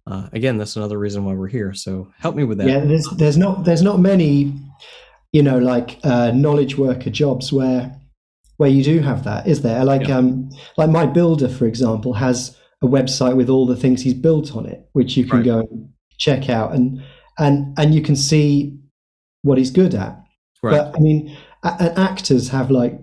uh, 0.08 0.30
again, 0.34 0.58
that's 0.58 0.76
another 0.76 0.98
reason 0.98 1.24
why 1.26 1.34
we're 1.34 1.48
here. 1.48 1.74
So 1.74 2.12
help 2.18 2.36
me 2.36 2.44
with 2.44 2.58
that. 2.58 2.68
Yeah, 2.68 2.80
there's 2.80 3.08
there's 3.18 3.38
not 3.38 3.66
there's 3.66 3.82
not 3.82 4.00
many, 4.00 4.54
you 5.32 5.44
know, 5.44 5.60
like 5.60 6.00
uh, 6.04 6.32
knowledge 6.32 6.78
worker 6.78 7.10
jobs 7.10 7.54
where 7.54 7.96
where 8.58 8.70
you 8.70 8.84
do 8.84 9.00
have 9.00 9.24
that, 9.24 9.48
is 9.48 9.62
there? 9.62 9.84
Like 9.86 10.08
yeah. 10.08 10.18
um 10.18 10.50
like 10.78 10.90
my 10.90 11.06
builder, 11.06 11.50
for 11.50 11.66
example, 11.66 12.14
has 12.14 12.58
a 12.82 12.88
website 12.88 13.36
with 13.36 13.50
all 13.50 13.66
the 13.66 13.76
things 13.76 14.02
he's 14.02 14.14
built 14.14 14.56
on 14.56 14.66
it, 14.66 14.88
which 14.94 15.16
you 15.18 15.26
can 15.26 15.38
right. 15.38 15.46
go 15.46 15.60
and 15.60 15.90
check 16.18 16.50
out, 16.50 16.74
and 16.74 17.04
and 17.38 17.78
and 17.78 17.94
you 17.94 18.02
can 18.02 18.16
see 18.16 18.78
what 19.44 19.58
he's 19.58 19.72
good 19.72 19.94
at. 19.94 20.18
Right. 20.64 20.78
But 20.78 20.96
I 20.96 21.00
mean, 21.00 21.36
and 21.64 21.98
actors 21.98 22.50
have 22.50 22.72
like 22.72 23.00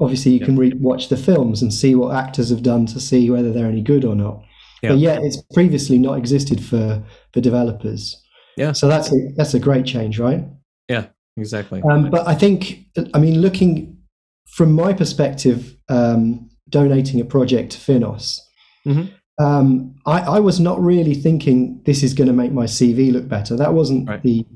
obviously 0.00 0.32
you 0.32 0.38
yeah. 0.38 0.46
can 0.46 0.56
re- 0.56 0.72
watch 0.74 1.08
the 1.08 1.16
films 1.16 1.62
and 1.62 1.72
see 1.72 1.94
what 1.94 2.14
actors 2.14 2.50
have 2.50 2.62
done 2.62 2.86
to 2.86 3.00
see 3.00 3.30
whether 3.30 3.52
they're 3.52 3.66
any 3.66 3.82
good 3.82 4.04
or 4.04 4.14
not. 4.14 4.42
Yeah. 4.82 4.90
But 4.90 4.98
yet 4.98 5.22
it's 5.22 5.40
previously 5.54 5.98
not 5.98 6.18
existed 6.18 6.62
for 6.62 7.02
for 7.32 7.40
developers. 7.40 8.22
Yeah. 8.56 8.72
So 8.72 8.88
that's 8.88 9.12
a, 9.12 9.16
that's 9.36 9.54
a 9.54 9.58
great 9.58 9.86
change, 9.86 10.18
right? 10.18 10.44
Yeah, 10.88 11.06
exactly. 11.36 11.82
Um, 11.82 12.10
but 12.10 12.26
I 12.26 12.34
think, 12.34 12.86
I 13.14 13.18
mean, 13.18 13.40
looking 13.40 13.98
from 14.46 14.72
my 14.72 14.92
perspective, 14.92 15.76
um, 15.88 16.50
donating 16.68 17.20
a 17.20 17.24
project 17.24 17.72
to 17.72 17.78
Finos, 17.78 18.38
mm-hmm. 18.86 19.44
um, 19.44 19.94
I, 20.06 20.20
I, 20.20 20.38
was 20.40 20.60
not 20.60 20.82
really 20.82 21.14
thinking 21.14 21.80
this 21.86 22.02
is 22.02 22.14
going 22.14 22.28
to 22.28 22.34
make 22.34 22.52
my 22.52 22.64
CV 22.64 23.12
look 23.12 23.28
better. 23.28 23.56
That 23.56 23.72
wasn't 23.74 24.08
right. 24.08 24.22
the 24.22 24.46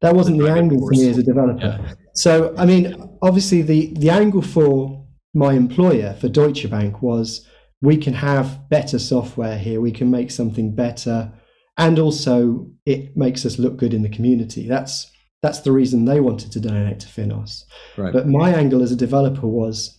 that 0.00 0.14
wasn't 0.14 0.38
the, 0.38 0.44
the 0.44 0.50
angle 0.50 0.78
for 0.78 0.90
me 0.90 1.08
as 1.08 1.18
a 1.18 1.22
developer. 1.22 1.78
Yeah. 1.80 1.94
So, 2.14 2.54
I 2.58 2.66
mean, 2.66 3.18
obviously, 3.22 3.62
the 3.62 3.94
the 3.94 4.10
angle 4.10 4.42
for 4.42 5.06
my 5.32 5.54
employer 5.54 6.14
for 6.20 6.28
Deutsche 6.28 6.68
Bank 6.68 7.00
was 7.00 7.46
we 7.82 7.96
can 7.96 8.14
have 8.14 8.68
better 8.70 8.98
software 8.98 9.58
here. 9.58 9.80
We 9.80 9.92
can 9.92 10.10
make 10.10 10.30
something 10.30 10.74
better, 10.74 11.32
and 11.76 11.98
also 11.98 12.70
it 12.86 13.16
makes 13.16 13.44
us 13.44 13.58
look 13.58 13.76
good 13.76 13.92
in 13.92 14.02
the 14.02 14.08
community. 14.08 14.66
That's 14.66 15.10
that's 15.42 15.60
the 15.60 15.72
reason 15.72 16.04
they 16.04 16.20
wanted 16.20 16.52
to 16.52 16.60
donate 16.60 17.00
to 17.00 17.08
Finos. 17.08 17.64
Right. 17.98 18.12
But 18.12 18.28
my 18.28 18.50
angle 18.50 18.82
as 18.82 18.92
a 18.92 18.96
developer 18.96 19.48
was, 19.48 19.98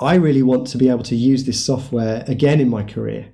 I 0.00 0.16
really 0.16 0.42
want 0.42 0.66
to 0.68 0.78
be 0.78 0.88
able 0.88 1.04
to 1.04 1.14
use 1.14 1.44
this 1.44 1.64
software 1.64 2.24
again 2.26 2.60
in 2.60 2.68
my 2.68 2.82
career. 2.82 3.32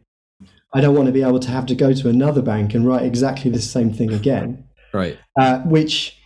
I 0.75 0.83
don't 0.83 0.95
want 0.95 1.07
to 1.07 1.13
be 1.13 1.23
able 1.23 1.41
to 1.41 1.51
have 1.51 1.65
to 1.67 1.75
go 1.75 1.95
to 1.95 2.09
another 2.11 2.43
bank 2.43 2.75
and 2.75 2.87
write 2.87 3.07
exactly 3.07 3.51
the 3.51 3.63
same 3.63 3.95
thing 3.95 4.13
again. 4.13 4.65
Right. 4.93 5.19
Uh, 5.41 5.61
which 5.61 6.21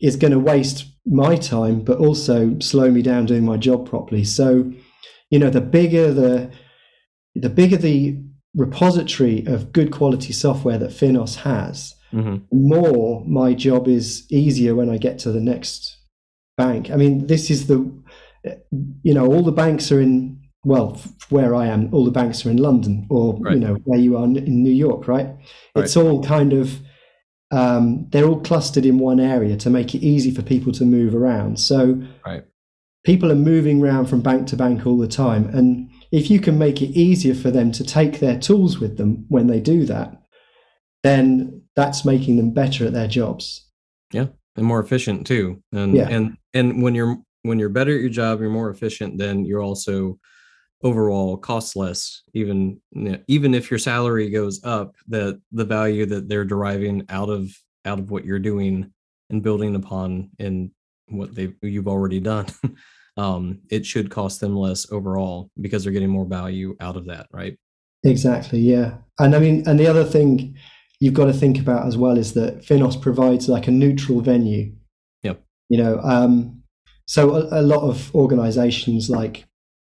is 0.00 0.14
going 0.14 0.32
to 0.32 0.38
waste 0.38 0.86
my 1.04 1.34
time, 1.34 1.80
but 1.80 1.98
also 1.98 2.56
slow 2.60 2.92
me 2.92 3.02
down 3.02 3.26
doing 3.26 3.44
my 3.44 3.56
job 3.56 3.88
properly. 3.88 4.22
So, 4.22 4.72
you 5.30 5.40
know, 5.40 5.50
the 5.50 5.60
bigger 5.60 6.12
the 6.12 6.52
the 7.40 7.48
bigger 7.50 7.76
the 7.76 8.16
repository 8.54 9.44
of 9.46 9.72
good 9.72 9.90
quality 9.92 10.32
software 10.32 10.78
that 10.78 10.90
Finos 10.90 11.36
has, 11.36 11.94
hmm 12.10 12.36
the 12.50 12.56
more 12.56 13.22
my 13.26 13.52
job 13.52 13.86
is 13.86 14.26
easier 14.30 14.74
when 14.74 14.88
I 14.88 14.96
get 14.96 15.18
to 15.20 15.32
the 15.32 15.40
next 15.40 15.96
bank. 16.56 16.90
I 16.90 16.96
mean, 16.96 17.26
this 17.26 17.50
is 17.50 17.66
the, 17.66 17.78
you 19.02 19.12
know, 19.14 19.26
all 19.26 19.42
the 19.42 19.52
banks 19.52 19.92
are 19.92 20.00
in, 20.00 20.40
well, 20.64 20.98
where 21.28 21.54
I 21.54 21.66
am, 21.66 21.92
all 21.92 22.04
the 22.06 22.10
banks 22.10 22.46
are 22.46 22.50
in 22.50 22.56
London 22.56 23.06
or, 23.10 23.36
Right. 23.38 23.54
you 23.54 23.60
know, 23.60 23.74
where 23.84 23.98
you 23.98 24.16
are 24.16 24.24
in 24.24 24.36
in 24.36 24.62
New 24.62 24.72
York, 24.72 25.06
right? 25.06 25.28
It's 25.76 25.96
all 25.96 26.22
kind 26.22 26.52
of, 26.54 26.80
um, 27.50 28.06
they're 28.10 28.26
all 28.26 28.40
clustered 28.40 28.86
in 28.86 28.98
one 28.98 29.20
area 29.20 29.56
to 29.58 29.70
make 29.70 29.94
it 29.94 30.02
easy 30.02 30.30
for 30.30 30.42
people 30.42 30.72
to 30.72 30.84
move 30.84 31.14
around. 31.14 31.60
So 31.60 32.02
Right. 32.26 32.44
people 33.04 33.30
are 33.30 33.36
moving 33.52 33.82
around 33.82 34.06
from 34.06 34.20
bank 34.22 34.46
to 34.48 34.56
bank 34.56 34.86
all 34.86 34.98
the 34.98 35.08
time. 35.08 35.50
And 35.52 35.87
if 36.12 36.30
you 36.30 36.40
can 36.40 36.58
make 36.58 36.80
it 36.82 36.90
easier 36.98 37.34
for 37.34 37.50
them 37.50 37.72
to 37.72 37.84
take 37.84 38.20
their 38.20 38.38
tools 38.38 38.78
with 38.78 38.96
them 38.96 39.26
when 39.28 39.46
they 39.46 39.60
do 39.60 39.84
that, 39.86 40.22
then 41.02 41.62
that's 41.76 42.04
making 42.04 42.36
them 42.36 42.50
better 42.52 42.86
at 42.86 42.92
their 42.92 43.08
jobs. 43.08 43.66
Yeah, 44.12 44.28
and 44.56 44.66
more 44.66 44.80
efficient 44.80 45.26
too 45.26 45.62
and 45.72 45.94
Yeah. 45.94 46.08
and 46.08 46.36
and 46.52 46.82
when 46.82 46.94
you're 46.94 47.16
when 47.42 47.58
you're 47.58 47.68
better 47.68 47.94
at 47.94 48.00
your 48.00 48.10
job 48.10 48.40
you're 48.40 48.50
more 48.50 48.70
efficient 48.70 49.16
then 49.18 49.44
you're 49.44 49.62
also 49.62 50.18
overall 50.82 51.36
cost 51.36 51.76
less 51.76 52.22
even 52.34 52.80
you 52.92 53.10
know, 53.12 53.18
even 53.28 53.54
if 53.54 53.70
your 53.70 53.78
salary 53.78 54.30
goes 54.30 54.62
up 54.64 54.96
that 55.08 55.40
the 55.52 55.64
value 55.64 56.06
that 56.06 56.28
they're 56.28 56.44
deriving 56.44 57.04
out 57.08 57.28
of 57.28 57.50
out 57.84 57.98
of 58.00 58.10
what 58.10 58.24
you're 58.24 58.38
doing 58.38 58.92
and 59.30 59.42
building 59.42 59.74
upon 59.76 60.30
in 60.38 60.70
what 61.08 61.34
they 61.34 61.52
you've 61.62 61.88
already 61.88 62.18
done 62.18 62.46
um 63.18 63.60
it 63.68 63.84
should 63.84 64.10
cost 64.10 64.40
them 64.40 64.56
less 64.56 64.90
overall 64.90 65.50
because 65.60 65.84
they're 65.84 65.92
getting 65.92 66.08
more 66.08 66.24
value 66.24 66.74
out 66.80 66.96
of 66.96 67.06
that 67.06 67.26
right 67.32 67.58
Exactly, 68.04 68.60
yeah. 68.60 68.98
And 69.18 69.34
I 69.34 69.38
mean, 69.38 69.64
and 69.66 69.78
the 69.78 69.86
other 69.86 70.04
thing 70.04 70.56
you've 71.00 71.14
got 71.14 71.26
to 71.26 71.32
think 71.32 71.58
about 71.58 71.86
as 71.86 71.96
well 71.96 72.16
is 72.16 72.34
that 72.34 72.64
Finos 72.64 73.00
provides 73.00 73.48
like 73.48 73.66
a 73.66 73.72
neutral 73.72 74.20
venue. 74.20 74.72
Yep. 75.22 75.42
You 75.68 75.78
know, 75.78 76.00
um, 76.00 76.62
so 77.06 77.34
a, 77.34 77.60
a 77.60 77.62
lot 77.62 77.82
of 77.82 78.14
organizations 78.14 79.10
like 79.10 79.46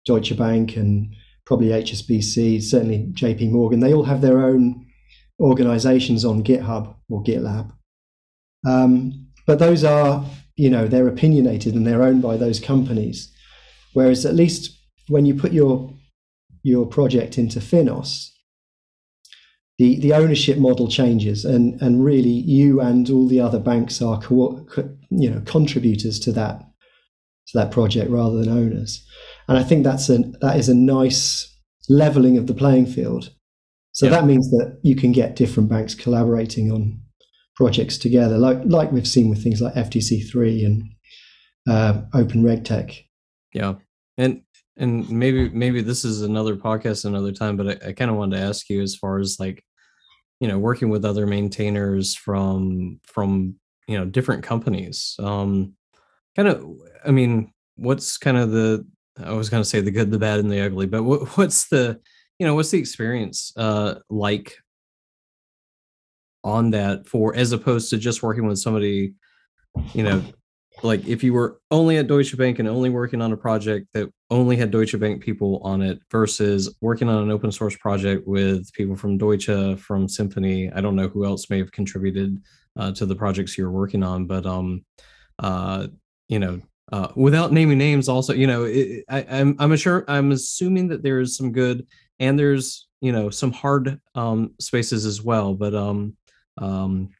Deutsche 0.04 0.36
Bank 0.36 0.76
and 0.76 1.14
probably 1.44 1.68
HSBC, 1.68 2.62
certainly 2.62 3.08
JP 3.12 3.50
Morgan, 3.50 3.80
they 3.80 3.94
all 3.94 4.04
have 4.04 4.20
their 4.20 4.44
own 4.44 4.86
organizations 5.40 6.24
on 6.24 6.44
GitHub 6.44 6.94
or 7.08 7.22
GitLab. 7.22 7.72
Um, 8.66 9.28
but 9.46 9.58
those 9.58 9.82
are, 9.84 10.24
you 10.58 10.68
know, 10.68 10.88
they're 10.88 11.08
opinionated 11.08 11.74
and 11.74 11.86
they're 11.86 12.02
owned 12.02 12.20
by 12.20 12.36
those 12.36 12.58
companies. 12.60 13.32
Whereas 13.94 14.26
at 14.26 14.34
least 14.34 14.76
when 15.08 15.24
you 15.24 15.34
put 15.34 15.52
your 15.52 15.90
your 16.64 16.84
project 16.86 17.38
into 17.38 17.60
Finos, 17.60 18.28
the 19.78 19.98
the 20.00 20.12
ownership 20.12 20.58
model 20.58 20.88
changes, 20.88 21.44
and 21.44 21.80
and 21.80 22.04
really 22.04 22.28
you 22.58 22.80
and 22.80 23.08
all 23.10 23.28
the 23.28 23.40
other 23.40 23.60
banks 23.60 24.02
are 24.02 24.20
co- 24.20 24.66
co- 24.68 24.96
you 25.10 25.30
know 25.30 25.40
contributors 25.46 26.18
to 26.20 26.32
that 26.32 26.60
to 27.48 27.58
that 27.58 27.70
project 27.70 28.10
rather 28.10 28.36
than 28.38 28.48
owners, 28.48 29.06
and 29.46 29.56
I 29.56 29.62
think 29.62 29.84
that's 29.84 30.08
a 30.10 30.18
that 30.40 30.56
is 30.56 30.68
a 30.68 30.74
nice 30.74 31.46
leveling 31.88 32.36
of 32.36 32.46
the 32.48 32.54
playing 32.54 32.86
field. 32.86 33.30
So 33.92 34.06
Yeah. 34.06 34.12
that 34.12 34.26
means 34.26 34.50
that 34.50 34.78
you 34.82 34.94
can 34.96 35.12
get 35.12 35.36
different 35.36 35.68
banks 35.68 35.94
collaborating 35.94 36.70
on 36.70 37.00
projects 37.58 37.98
together, 37.98 38.38
like 38.38 38.60
like 38.64 38.92
we've 38.92 39.06
seen 39.06 39.28
with 39.28 39.42
things 39.42 39.60
like 39.60 39.74
FDC 39.74 40.30
three 40.30 40.64
and 40.64 40.84
uh, 41.68 42.02
Open 42.14 42.44
RegTech. 42.44 43.02
Yeah, 43.52 43.74
and 44.16 44.42
and 44.76 45.10
maybe 45.10 45.48
maybe 45.48 45.82
this 45.82 46.04
is 46.04 46.22
another 46.22 46.54
podcast 46.54 47.04
another 47.04 47.32
time, 47.32 47.56
but 47.56 47.68
I, 47.68 47.88
I 47.88 47.92
kind 47.92 48.12
of 48.12 48.16
wanted 48.16 48.36
to 48.36 48.42
ask 48.42 48.70
you 48.70 48.80
as 48.80 48.94
far 48.94 49.18
as 49.18 49.38
like, 49.40 49.64
you 50.38 50.46
know, 50.46 50.56
working 50.56 50.88
with 50.88 51.04
other 51.04 51.26
maintainers 51.26 52.14
from 52.14 53.00
from 53.02 53.56
you 53.88 53.98
know 53.98 54.04
different 54.04 54.44
companies. 54.44 55.16
Um, 55.18 55.74
kind 56.36 56.48
of, 56.48 56.64
I 57.04 57.10
mean, 57.10 57.52
what's 57.74 58.18
kind 58.18 58.36
of 58.36 58.52
the 58.52 58.86
I 59.20 59.32
was 59.32 59.50
going 59.50 59.64
to 59.64 59.68
say 59.68 59.80
the 59.80 59.90
good, 59.90 60.12
the 60.12 60.18
bad, 60.20 60.38
and 60.38 60.48
the 60.48 60.60
ugly, 60.60 60.86
but 60.86 61.02
what, 61.02 61.36
what's 61.36 61.66
the 61.68 61.98
you 62.38 62.46
know 62.46 62.54
what's 62.54 62.70
the 62.70 62.78
experience 62.78 63.52
uh 63.56 63.96
like 64.08 64.56
on 66.44 66.70
that 66.70 67.06
for 67.06 67.34
as 67.34 67.52
opposed 67.52 67.90
to 67.90 67.98
just 67.98 68.22
working 68.22 68.46
with 68.46 68.58
somebody 68.58 69.14
you 69.92 70.02
know 70.02 70.22
like 70.82 71.06
if 71.06 71.24
you 71.24 71.32
were 71.32 71.60
only 71.70 71.96
at 71.96 72.06
Deutsche 72.06 72.36
Bank 72.36 72.58
and 72.58 72.68
only 72.68 72.90
working 72.90 73.20
on 73.20 73.32
a 73.32 73.36
project 73.36 73.88
that 73.94 74.10
only 74.30 74.56
had 74.56 74.70
Deutsche 74.70 74.98
Bank 74.98 75.22
people 75.22 75.60
on 75.64 75.82
it 75.82 76.00
versus 76.10 76.74
working 76.80 77.08
on 77.08 77.22
an 77.22 77.30
open 77.30 77.50
source 77.50 77.76
project 77.76 78.26
with 78.26 78.72
people 78.72 78.96
from 78.96 79.18
Deutsche, 79.18 79.78
from 79.80 80.08
Symphony. 80.08 80.70
I 80.72 80.80
don't 80.80 80.96
know 80.96 81.08
who 81.08 81.24
else 81.24 81.50
may 81.50 81.58
have 81.58 81.72
contributed 81.72 82.40
uh, 82.76 82.92
to 82.92 83.06
the 83.06 83.16
projects 83.16 83.58
you're 83.58 83.70
working 83.70 84.02
on, 84.02 84.26
but 84.26 84.46
um, 84.46 84.84
uh, 85.38 85.88
you 86.28 86.38
know, 86.38 86.60
uh, 86.92 87.08
without 87.16 87.52
naming 87.52 87.78
names, 87.78 88.08
also, 88.08 88.32
you 88.32 88.46
know, 88.46 88.64
it, 88.64 89.04
I, 89.08 89.26
I'm 89.28 89.56
I'm 89.58 89.76
sure 89.76 90.04
I'm 90.08 90.32
assuming 90.32 90.88
that 90.88 91.02
there's 91.02 91.36
some 91.36 91.52
good 91.52 91.86
and 92.18 92.38
there's 92.38 92.88
you 93.00 93.12
know 93.12 93.30
some 93.30 93.52
hard 93.52 94.00
um, 94.14 94.54
spaces 94.60 95.04
as 95.04 95.22
well, 95.22 95.54
but 95.54 95.74
um, 95.74 96.16
um, 96.60 97.10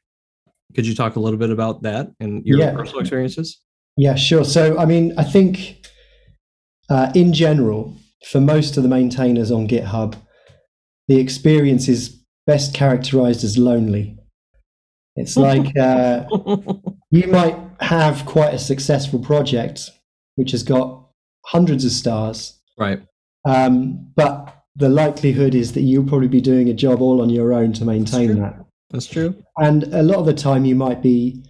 could 0.75 0.85
you 0.85 0.95
talk 0.95 1.15
a 1.15 1.19
little 1.19 1.39
bit 1.39 1.49
about 1.49 1.81
that 1.83 2.11
and 2.19 2.45
your 2.45 2.59
Yeah. 2.59 2.73
personal 2.73 2.99
experiences? 2.99 3.59
Yeah, 3.97 4.15
sure. 4.15 4.45
So, 4.45 4.77
I 4.77 4.85
mean, 4.85 5.13
I 5.17 5.23
think 5.23 5.85
uh, 6.89 7.11
in 7.15 7.33
general, 7.33 7.97
for 8.29 8.39
most 8.39 8.77
of 8.77 8.83
the 8.83 8.89
maintainers 8.89 9.51
on 9.51 9.67
GitHub, 9.67 10.15
the 11.07 11.19
experience 11.19 11.87
is 11.87 12.23
best 12.45 12.73
characterized 12.73 13.43
as 13.43 13.57
lonely. 13.57 14.17
It's 15.15 15.35
like 15.47 15.75
uh, 15.77 16.25
you 17.11 17.27
might 17.27 17.57
have 17.81 18.25
quite 18.25 18.53
a 18.53 18.59
successful 18.59 19.19
project 19.19 19.89
which 20.35 20.51
has 20.51 20.63
got 20.63 21.05
hundreds 21.45 21.83
of 21.83 21.91
stars, 21.91 22.61
right. 22.77 23.01
um, 23.45 24.11
but 24.15 24.63
the 24.75 24.87
likelihood 24.87 25.53
is 25.53 25.73
that 25.73 25.81
you'll 25.81 26.05
probably 26.05 26.29
be 26.29 26.39
doing 26.39 26.69
a 26.69 26.73
job 26.73 27.01
all 27.01 27.21
on 27.21 27.29
your 27.29 27.51
own 27.51 27.73
to 27.73 27.83
maintain 27.83 28.39
that. 28.39 28.65
That's 28.91 29.05
true. 29.07 29.35
And 29.57 29.83
a 29.93 30.01
lot 30.03 30.17
of 30.17 30.25
the 30.25 30.33
time, 30.33 30.65
you 30.65 30.75
might 30.75 31.01
be 31.01 31.43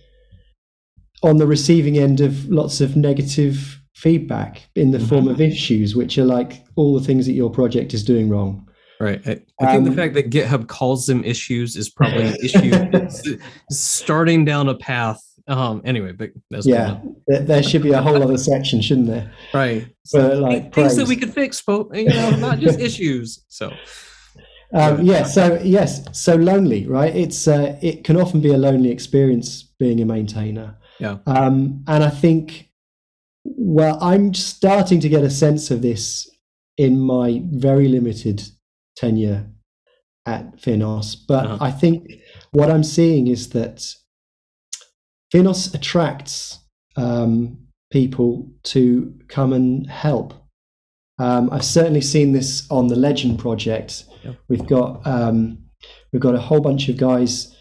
on 1.24 1.38
the 1.38 1.48
receiving 1.48 1.98
end 1.98 2.22
of 2.22 2.48
lots 2.50 2.82
of 2.82 2.96
negative 2.96 3.80
feedback 3.96 4.70
in 4.76 4.92
the 4.92 5.00
form 5.00 5.28
of 5.28 5.42
issues, 5.42 5.96
which 5.96 6.18
are 6.18 6.26
like 6.26 6.64
all 6.76 6.98
the 6.98 7.06
things 7.06 7.26
that 7.26 7.34
your 7.34 7.50
project 7.50 7.94
is 7.94 8.04
doing 8.04 8.30
wrong. 8.30 8.66
Right. 9.02 9.22
I, 9.26 9.42
I 9.62 9.72
think 9.72 9.86
the 9.86 9.92
Um, 9.92 9.96
fact 9.96 10.14
that 10.16 10.30
GitHub 10.30 10.68
calls 10.68 11.06
them 11.06 11.24
issues 11.24 11.76
is 11.78 11.90
probably 11.90 12.28
an 12.28 12.36
issue 12.44 13.38
starting 13.72 14.46
down 14.46 14.68
a 14.70 14.76
path. 14.76 15.22
Um. 15.48 15.82
Anyway, 15.84 16.12
but 16.12 16.30
that's 16.52 16.68
Yeah, 16.68 17.00
there, 17.26 17.40
there 17.40 17.64
should 17.64 17.82
be 17.82 17.92
a 17.92 18.02
whole 18.02 18.22
other 18.22 18.38
section, 18.38 18.82
shouldn't 18.82 19.08
there? 19.08 19.32
right. 19.54 19.88
So, 20.06 20.34
like 20.40 20.74
things 20.76 20.96
that 20.98 21.08
we 21.08 21.16
could 21.16 21.34
fix, 21.34 21.60
but 21.62 21.88
you 21.96 22.10
know, 22.10 22.30
not 22.36 22.60
just 22.60 22.80
issues. 22.80 23.44
So 23.48 23.72
Um, 24.74 25.02
yeah. 25.02 25.24
So 25.24 25.60
yes, 25.64 26.06
so 26.12 26.36
lonely, 26.36 26.86
right? 26.88 27.16
It's 27.16 27.48
uh, 27.48 27.78
it 27.82 28.04
can 28.04 28.18
often 28.18 28.42
be 28.42 28.54
a 28.54 28.58
lonely 28.58 28.92
experience 28.92 29.64
being 29.80 30.00
a 30.02 30.06
maintainer. 30.06 30.78
Yeah. 31.00 31.18
Um, 31.26 31.84
and 31.88 32.04
I 32.04 32.10
think, 32.10 32.70
well, 33.44 33.98
I'm 34.02 34.34
starting 34.34 35.00
to 35.00 35.10
get 35.10 35.24
a 35.24 35.30
sense 35.30 35.72
of 35.72 35.82
this 35.82 36.30
in 36.78 37.00
my 37.00 37.42
very 37.46 37.88
limited 37.88 38.44
tenure 38.96 39.48
at 40.26 40.58
Finos, 40.58 41.16
but 41.28 41.46
Uh-huh. 41.46 41.58
I 41.66 41.72
think 41.72 42.12
what 42.52 42.70
I'm 42.70 42.84
seeing 42.84 43.28
is 43.28 43.50
that 43.50 43.82
Finos 45.34 45.74
attracts 45.74 46.60
um, 46.96 47.58
people 47.92 48.52
to 48.64 49.14
come 49.28 49.54
and 49.54 49.90
help. 49.90 50.34
Um, 51.20 51.50
I've 51.52 51.66
certainly 51.66 52.02
seen 52.02 52.32
this 52.32 52.66
on 52.72 52.88
the 52.88 52.96
Legend 52.96 53.38
project. 53.40 54.06
Yep. 54.24 54.36
We've 54.48 54.66
got 54.66 55.06
um, 55.06 55.58
we've 56.12 56.22
got 56.22 56.36
a 56.36 56.40
whole 56.40 56.62
bunch 56.62 56.90
of 56.90 56.98
guys 56.98 57.56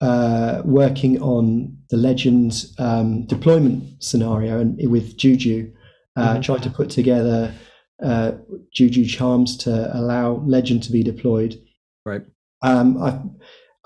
uh, 0.00 0.62
working 0.64 1.20
on 1.22 1.76
the 1.90 1.96
Legend 1.96 2.64
um, 2.78 3.26
deployment 3.26 4.02
scenario 4.02 4.58
and 4.60 4.78
with 4.90 5.16
Juju, 5.16 5.72
uh, 6.16 6.36
Mhm. 6.36 6.42
trying 6.42 6.60
to 6.62 6.70
put 6.70 6.90
together 6.90 7.54
uh, 8.02 8.32
Juju 8.74 9.04
charms 9.06 9.56
to 9.58 9.96
allow 9.96 10.42
Legend 10.46 10.82
to 10.84 10.92
be 10.92 11.02
deployed. 11.02 11.56
right. 12.04 12.22
Um, 12.62 13.00
I've 13.02 13.20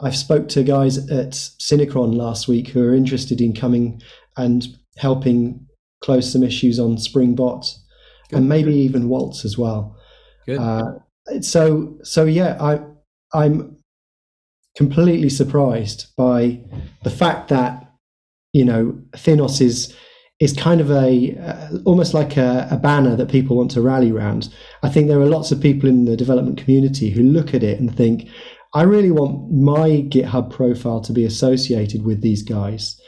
I've 0.01 0.17
spoke 0.17 0.47
to 0.51 0.63
guys 0.63 1.11
at 1.11 1.31
Synchron 1.33 2.15
last 2.15 2.47
week 2.47 2.69
who 2.69 2.81
are 2.89 2.95
interested 2.95 3.41
in 3.41 3.53
coming 3.53 4.01
and 4.37 4.65
helping 4.97 5.67
close 6.01 6.33
some 6.33 6.45
issues 6.45 6.79
on 6.79 6.99
Spring 6.99 7.35
Bot. 7.35 7.67
Good. 8.29 8.39
and 8.39 8.49
maybe 8.49 8.75
even 8.75 9.09
Waltz 9.09 9.45
as 9.45 9.57
well. 9.57 9.97
Good. 10.47 10.59
Uh, 10.59 10.93
so 11.41 11.99
so 12.03 12.25
yeah, 12.25 12.57
I 12.61 12.81
I'm 13.33 13.77
completely 14.77 15.29
surprised 15.29 16.15
by 16.17 16.61
the 17.05 17.11
fact 17.11 17.49
that 17.49 17.93
you 18.53 18.65
know 18.65 19.01
Finos 19.13 19.61
is 19.61 19.95
is 20.41 20.53
kind 20.53 20.81
of 20.81 20.91
a 20.91 21.37
uh, 21.37 21.79
almost 21.85 22.15
like 22.15 22.37
a, 22.37 22.69
a, 22.71 22.77
banner 22.77 23.17
that 23.17 23.29
people 23.29 23.57
want 23.57 23.71
to 23.73 23.83
rally 23.83 24.13
around. 24.13 24.49
I 24.85 24.89
think 24.89 25.09
there 25.09 25.21
are 25.21 25.27
lots 25.27 25.51
of 25.51 25.61
people 25.61 25.89
in 25.89 26.05
the 26.05 26.17
development 26.17 26.59
community 26.59 27.11
who 27.11 27.23
look 27.23 27.55
at 27.55 27.65
it 27.65 27.81
and 27.81 27.95
think, 27.95 28.29
I 28.73 28.83
really 28.83 29.11
want 29.11 29.51
my 29.51 30.07
GitHub 30.09 30.51
profile 30.51 31.01
to 31.01 31.13
be 31.13 31.25
associated 31.25 32.05
with 32.05 32.21
these 32.21 32.43
guys. 32.43 33.01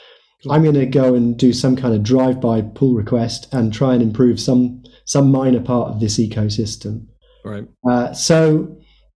I'm 0.48 0.62
going 0.62 0.74
to 0.74 0.86
go 0.86 1.14
and 1.14 1.36
do 1.36 1.52
some 1.52 1.76
kind 1.76 1.94
of 1.94 2.02
drive-by 2.02 2.62
pull 2.62 2.94
request 2.94 3.52
and 3.52 3.72
try 3.72 3.92
and 3.92 4.02
improve 4.02 4.40
some 4.40 4.82
some 5.04 5.30
minor 5.30 5.60
part 5.60 5.90
of 5.90 6.00
this 6.00 6.18
ecosystem. 6.18 7.06
Right. 7.44 7.66
Uh, 7.88 8.12
so, 8.12 8.78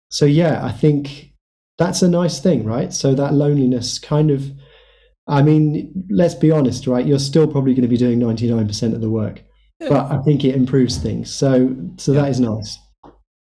so 0.10 0.26
yeah, 0.26 0.66
I 0.66 0.72
think 0.72 1.34
that's 1.78 2.02
a 2.02 2.10
nice 2.10 2.40
thing, 2.40 2.64
right? 2.64 2.94
So 2.94 3.14
that 3.16 3.34
loneliness 3.34 4.00
kind 4.00 4.32
of, 4.32 4.50
I 5.28 5.42
mean, 5.42 6.06
let's 6.10 6.34
be 6.34 6.50
honest, 6.50 6.88
right? 6.88 7.06
You're 7.06 7.20
still 7.20 7.48
probably 7.48 7.74
going 7.74 7.82
to 7.82 7.90
be 7.90 7.98
doing 7.98 8.20
99% 8.20 8.94
of 8.94 9.02
the 9.02 9.10
work, 9.10 9.44
yeah. 9.80 9.90
but 9.90 10.12
I 10.12 10.22
think 10.22 10.46
it 10.46 10.56
improves 10.56 10.98
things. 10.98 11.34
So, 11.34 11.76
so 11.98 12.14
yeah. 12.14 12.22
that 12.22 12.30
is 12.30 12.40
nice. 12.40 12.78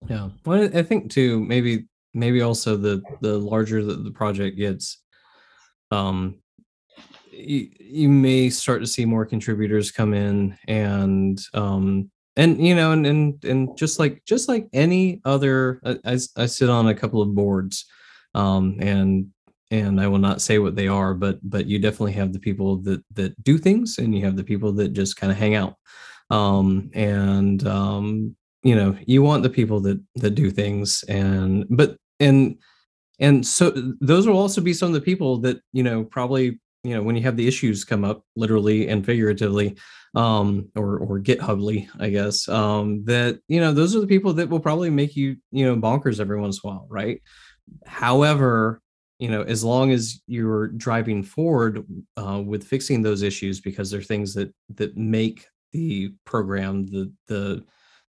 Yeah. 0.09 0.29
Well, 0.45 0.69
I 0.75 0.81
think 0.81 1.11
too, 1.11 1.41
maybe, 1.41 1.85
maybe 2.13 2.41
also 2.41 2.75
the 2.75 3.01
the 3.21 3.37
larger 3.37 3.83
that 3.83 4.03
the 4.03 4.11
project 4.11 4.57
gets, 4.57 4.99
um, 5.91 6.40
you, 7.31 7.69
you 7.79 8.09
may 8.09 8.49
start 8.49 8.81
to 8.81 8.87
see 8.87 9.05
more 9.05 9.25
contributors 9.25 9.91
come 9.91 10.13
in 10.13 10.57
and 10.67 11.41
um 11.53 12.09
and 12.35 12.65
you 12.65 12.75
know 12.75 12.91
and 12.91 13.05
and, 13.05 13.43
and 13.43 13.77
just 13.77 13.99
like 13.99 14.23
just 14.25 14.47
like 14.47 14.67
any 14.73 15.21
other 15.25 15.81
I, 16.05 16.19
I 16.37 16.45
sit 16.45 16.69
on 16.69 16.87
a 16.87 16.95
couple 16.95 17.21
of 17.21 17.35
boards 17.35 17.85
um 18.35 18.77
and 18.79 19.27
and 19.71 19.99
i 19.99 20.07
will 20.07 20.17
not 20.17 20.41
say 20.41 20.59
what 20.59 20.75
they 20.75 20.87
are 20.87 21.13
but 21.13 21.39
but 21.43 21.65
you 21.65 21.79
definitely 21.79 22.13
have 22.13 22.33
the 22.33 22.39
people 22.39 22.77
that 22.77 23.03
that 23.13 23.41
do 23.43 23.57
things 23.57 23.97
and 23.97 24.15
you 24.15 24.23
have 24.25 24.35
the 24.35 24.43
people 24.43 24.71
that 24.73 24.93
just 24.93 25.17
kind 25.17 25.31
of 25.31 25.37
hang 25.37 25.55
out. 25.55 25.75
Um 26.29 26.89
and 26.93 27.65
um 27.67 28.35
you 28.63 28.75
know 28.75 28.97
you 29.05 29.21
want 29.21 29.43
the 29.43 29.49
people 29.49 29.79
that 29.81 30.01
that 30.15 30.31
do 30.31 30.49
things 30.49 31.03
and 31.09 31.65
but 31.69 31.97
and 32.19 32.57
and 33.19 33.45
so 33.45 33.71
those 33.99 34.27
will 34.27 34.37
also 34.37 34.61
be 34.61 34.73
some 34.73 34.87
of 34.87 34.93
the 34.93 35.01
people 35.01 35.37
that 35.39 35.59
you 35.73 35.83
know 35.83 36.03
probably 36.05 36.59
you 36.83 36.95
know 36.95 37.03
when 37.03 37.15
you 37.15 37.21
have 37.21 37.37
the 37.37 37.47
issues 37.47 37.83
come 37.83 38.03
up 38.03 38.23
literally 38.35 38.87
and 38.87 39.05
figuratively 39.05 39.77
um 40.15 40.67
or 40.75 40.97
or 40.97 41.19
githubly 41.19 41.87
i 41.99 42.09
guess 42.09 42.49
um 42.49 43.03
that 43.05 43.39
you 43.47 43.59
know 43.59 43.71
those 43.71 43.95
are 43.95 44.01
the 44.01 44.07
people 44.07 44.33
that 44.33 44.49
will 44.49 44.59
probably 44.59 44.89
make 44.89 45.15
you 45.15 45.35
you 45.51 45.65
know 45.65 45.75
bonkers 45.75 46.19
every 46.19 46.39
once 46.39 46.59
in 46.63 46.69
a 46.69 46.73
while 46.73 46.87
right? 46.89 47.21
However 47.85 48.81
you 49.19 49.29
know 49.29 49.43
as 49.43 49.63
long 49.63 49.91
as 49.91 50.21
you're 50.27 50.67
driving 50.69 51.23
forward 51.23 51.85
uh, 52.17 52.41
with 52.43 52.63
fixing 52.63 53.01
those 53.01 53.21
issues 53.21 53.61
because 53.61 53.89
they're 53.89 54.01
things 54.01 54.33
that 54.33 54.51
that 54.75 54.97
make 54.97 55.45
the 55.73 56.13
program 56.25 56.87
the 56.87 57.13
the 57.27 57.63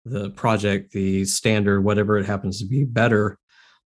the 0.05 0.31
project 0.31 0.92
the 0.92 1.24
standard 1.24 1.81
whatever 1.83 2.18
it 2.18 2.26
happens 2.26 2.59
to 2.59 2.66
be 2.66 2.85
better 2.85 3.38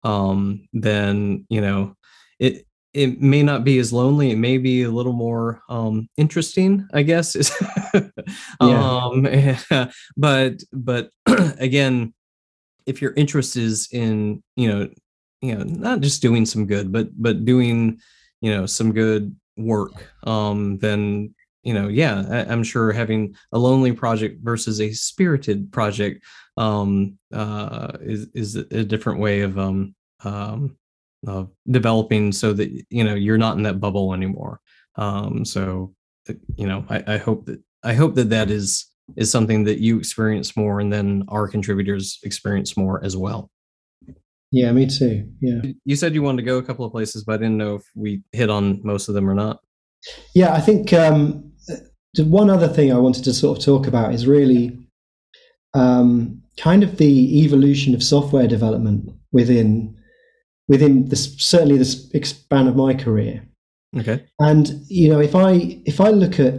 um 0.04 0.68
then 0.72 1.46
you 1.50 1.62
know 1.62 1.94
it 2.40 2.66
it 2.94 3.22
may 3.22 3.44
not 3.44 3.64
be 3.64 3.78
as 3.78 3.94
lonely. 3.94 4.32
It 4.32 4.38
may 4.38 4.58
be 4.58 4.84
a 4.84 4.90
little 4.90 5.14
more 5.14 5.62
um, 5.70 6.10
interesting, 6.18 6.88
I 6.94 7.04
guess. 7.04 7.52
um, 8.60 9.28
but 10.18 10.64
but 10.74 11.12
again, 11.60 12.14
if 12.86 13.02
your 13.02 13.14
interest 13.14 13.56
is 13.58 13.90
in 13.92 14.42
you 14.56 14.68
know 14.68 14.90
you 15.42 15.56
know 15.56 15.64
not 15.64 16.02
just 16.02 16.22
doing 16.22 16.46
some 16.46 16.66
good, 16.66 16.92
but 16.92 17.10
but 17.22 17.46
doing 17.46 18.00
you 18.42 18.52
know 18.52 18.66
some 18.66 18.92
good 18.92 19.36
work, 19.56 20.12
um, 20.24 20.80
then 20.80 21.36
you 21.64 21.74
know 21.74 21.88
yeah, 21.88 22.26
I, 22.30 22.52
am 22.52 22.64
sure 22.64 22.92
having 22.92 23.36
a 23.52 23.60
lonely 23.60 23.92
project 23.92 24.44
versus 24.44 24.82
a 24.82 24.92
spirited 24.94 25.72
project 25.72 26.26
um, 26.58 27.20
uh, 27.32 27.92
is 28.02 28.28
is 28.34 28.56
a 28.56 28.84
different 28.84 29.20
way 29.20 29.42
of 29.42 29.60
um, 29.60 29.94
um, 30.24 30.79
uh, 31.28 31.44
developing 31.70 32.32
so 32.32 32.54
that 32.54 32.70
you 32.90 33.04
know 33.04 33.16
you're 33.16 33.38
not 33.38 33.58
in 33.58 33.64
that 33.64 33.80
bubble 33.80 34.14
anymore. 34.14 34.62
Um, 34.96 35.46
so 35.46 35.94
uh, 36.30 36.34
you 36.56 36.68
know 36.68 36.86
I, 36.90 37.16
I, 37.16 37.18
hope 37.18 37.46
that 37.46 37.62
i 37.84 37.94
hope 37.94 38.16
that 38.16 38.30
that 38.30 38.50
is 38.50 38.86
is 39.16 39.32
something 39.32 39.64
that 39.64 39.80
you 39.80 39.98
experience 39.98 40.56
more 40.56 40.80
and 40.80 40.92
then 40.92 41.24
our 41.30 41.48
contributors 41.48 42.20
experience 42.24 42.78
more 42.78 43.04
as 43.04 43.16
well. 43.16 43.50
Yeah 44.52 44.72
me 44.72 44.88
too. 44.88 45.30
Yeah. 45.42 45.62
You 45.86 45.96
said 45.96 46.14
you 46.14 46.22
wanted 46.22 46.38
to 46.38 46.46
go 46.46 46.58
a 46.58 46.64
couple 46.64 46.86
of 46.86 46.92
places 46.92 47.24
but 47.24 47.34
i 47.34 47.38
didn't 47.38 47.58
know 47.58 47.76
if 47.76 47.84
we 47.96 48.22
hit 48.32 48.50
on 48.50 48.80
most 48.84 49.10
of 49.10 49.16
them 49.16 49.30
or 49.30 49.34
not. 49.34 49.60
Yeah 50.34 50.54
i 50.54 50.62
think 50.62 50.94
um, 50.94 51.52
one 52.18 52.50
other 52.50 52.68
thing 52.68 52.92
i 52.92 52.98
wanted 52.98 53.24
to 53.24 53.34
sort 53.34 53.58
of 53.58 53.64
talk 53.64 53.88
about 53.88 54.14
is 54.14 54.28
really 54.28 54.78
um, 55.74 56.42
kind 56.58 56.84
of 56.84 56.98
the 56.98 57.44
evolution 57.44 57.94
of 57.94 58.04
software 58.04 58.48
development 58.48 59.12
within 59.32 59.96
within 60.70 61.10
this 61.10 61.36
certainly 61.38 61.78
the 61.78 61.86
span 61.86 62.68
of 62.68 62.78
my 62.78 62.94
career. 62.94 63.44
Okay. 63.98 64.24
And 64.40 64.86
you 64.88 65.10
know, 65.10 65.20
if 65.20 65.36
I 65.36 65.82
if 65.86 66.00
I 66.00 66.12
look 66.12 66.40
at 66.40 66.54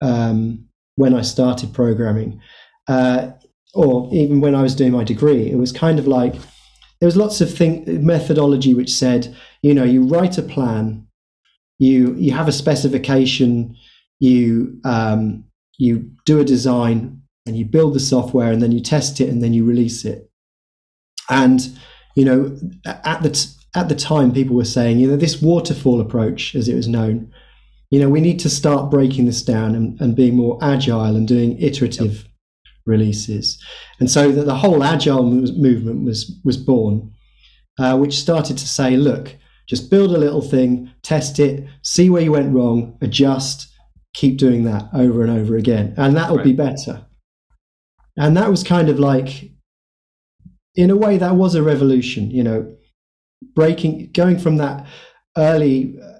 um, 0.00 0.66
when 0.96 1.14
I 1.14 1.20
started 1.20 1.72
programming, 1.72 2.40
uh, 2.88 3.30
or 3.74 4.08
even 4.12 4.40
when 4.40 4.54
I 4.54 4.62
was 4.62 4.74
doing 4.74 4.90
my 4.90 5.04
degree, 5.04 5.50
it 5.50 5.56
was 5.56 5.70
kind 5.70 5.98
of 5.98 6.08
like 6.08 6.34
there 7.00 7.06
was 7.06 7.16
lots 7.16 7.40
of 7.40 7.54
thing 7.54 7.84
methodology 8.04 8.74
which 8.74 8.92
said, 8.92 9.36
you 9.62 9.74
know, 9.74 9.84
you 9.84 10.02
write 10.02 10.38
a 10.38 10.42
plan, 10.42 11.06
you 11.78 12.14
you 12.14 12.32
have 12.32 12.48
a 12.48 12.52
specification, 12.52 13.76
you 14.18 14.80
um, 14.84 15.44
you 15.76 16.10
do 16.24 16.40
a 16.40 16.44
design, 16.44 17.20
and 17.46 17.54
you 17.56 17.66
build 17.66 17.92
the 17.92 18.00
software, 18.00 18.50
and 18.50 18.62
then 18.62 18.72
you 18.72 18.80
test 18.80 19.20
it, 19.20 19.28
and 19.28 19.42
then 19.42 19.52
you 19.52 19.66
release 19.66 20.06
it. 20.06 20.30
And 21.28 21.78
you 22.14 22.24
know, 22.24 22.56
at 22.84 23.22
the 23.22 23.30
t- 23.30 23.50
at 23.74 23.88
the 23.88 23.94
time, 23.94 24.32
people 24.32 24.56
were 24.56 24.64
saying, 24.64 24.98
you 24.98 25.08
know, 25.08 25.16
this 25.16 25.40
waterfall 25.40 26.00
approach, 26.00 26.54
as 26.56 26.68
it 26.68 26.74
was 26.74 26.88
known, 26.88 27.32
you 27.90 28.00
know, 28.00 28.08
we 28.08 28.20
need 28.20 28.40
to 28.40 28.50
start 28.50 28.90
breaking 28.90 29.26
this 29.26 29.42
down 29.42 29.74
and, 29.74 30.00
and 30.00 30.16
being 30.16 30.36
more 30.36 30.58
agile 30.62 31.16
and 31.16 31.26
doing 31.26 31.60
iterative 31.60 32.16
yep. 32.16 32.72
releases. 32.86 33.62
And 33.98 34.10
so 34.10 34.32
the, 34.32 34.42
the 34.42 34.56
whole 34.56 34.82
agile 34.82 35.24
movement 35.24 36.04
was 36.04 36.32
was 36.44 36.56
born, 36.56 37.12
uh, 37.78 37.96
which 37.96 38.18
started 38.18 38.58
to 38.58 38.68
say, 38.68 38.96
look, 38.96 39.36
just 39.68 39.90
build 39.90 40.10
a 40.14 40.18
little 40.18 40.42
thing, 40.42 40.90
test 41.02 41.38
it, 41.38 41.64
see 41.82 42.10
where 42.10 42.22
you 42.22 42.32
went 42.32 42.52
wrong, 42.52 42.98
adjust, 43.00 43.68
keep 44.14 44.36
doing 44.36 44.64
that 44.64 44.88
over 44.92 45.22
and 45.22 45.30
over 45.30 45.56
again, 45.56 45.94
and 45.96 46.16
that 46.16 46.30
will 46.30 46.38
right. 46.38 46.44
be 46.44 46.52
better. 46.52 47.06
And 48.16 48.36
that 48.36 48.50
was 48.50 48.62
kind 48.64 48.88
of 48.88 48.98
like 48.98 49.52
in 50.74 50.90
a 50.90 50.96
way, 50.96 51.18
that 51.18 51.36
was 51.36 51.54
a 51.54 51.62
revolution. 51.62 52.30
You 52.30 52.42
know, 52.42 52.76
breaking, 53.54 54.10
going 54.12 54.38
from 54.38 54.56
that 54.56 54.86
early 55.36 55.98
uh, 56.02 56.18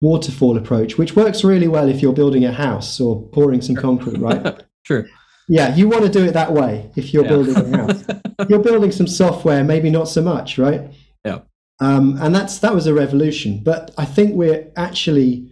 waterfall 0.00 0.56
approach, 0.56 0.98
which 0.98 1.16
works 1.16 1.44
really 1.44 1.68
well 1.68 1.88
if 1.88 2.02
you're 2.02 2.12
building 2.12 2.44
a 2.44 2.52
house 2.52 3.00
or 3.00 3.28
pouring 3.28 3.60
some 3.60 3.76
concrete, 3.76 4.18
right? 4.18 4.62
True. 4.84 5.06
Yeah, 5.48 5.74
you 5.74 5.88
want 5.88 6.04
to 6.04 6.10
do 6.10 6.24
it 6.24 6.32
that 6.32 6.52
way 6.52 6.90
if 6.96 7.12
you're 7.12 7.24
yeah. 7.24 7.28
building 7.28 7.56
a 7.56 7.76
house. 7.76 8.04
you're 8.48 8.62
building 8.62 8.92
some 8.92 9.08
software, 9.08 9.64
maybe 9.64 9.90
not 9.90 10.08
so 10.08 10.22
much, 10.22 10.58
right? 10.58 10.92
Yeah. 11.24 11.40
Um, 11.80 12.18
and 12.20 12.34
that's 12.34 12.58
that 12.58 12.74
was 12.74 12.86
a 12.86 12.94
revolution. 12.94 13.62
But 13.64 13.90
I 13.98 14.04
think 14.04 14.34
we're 14.34 14.70
actually 14.76 15.50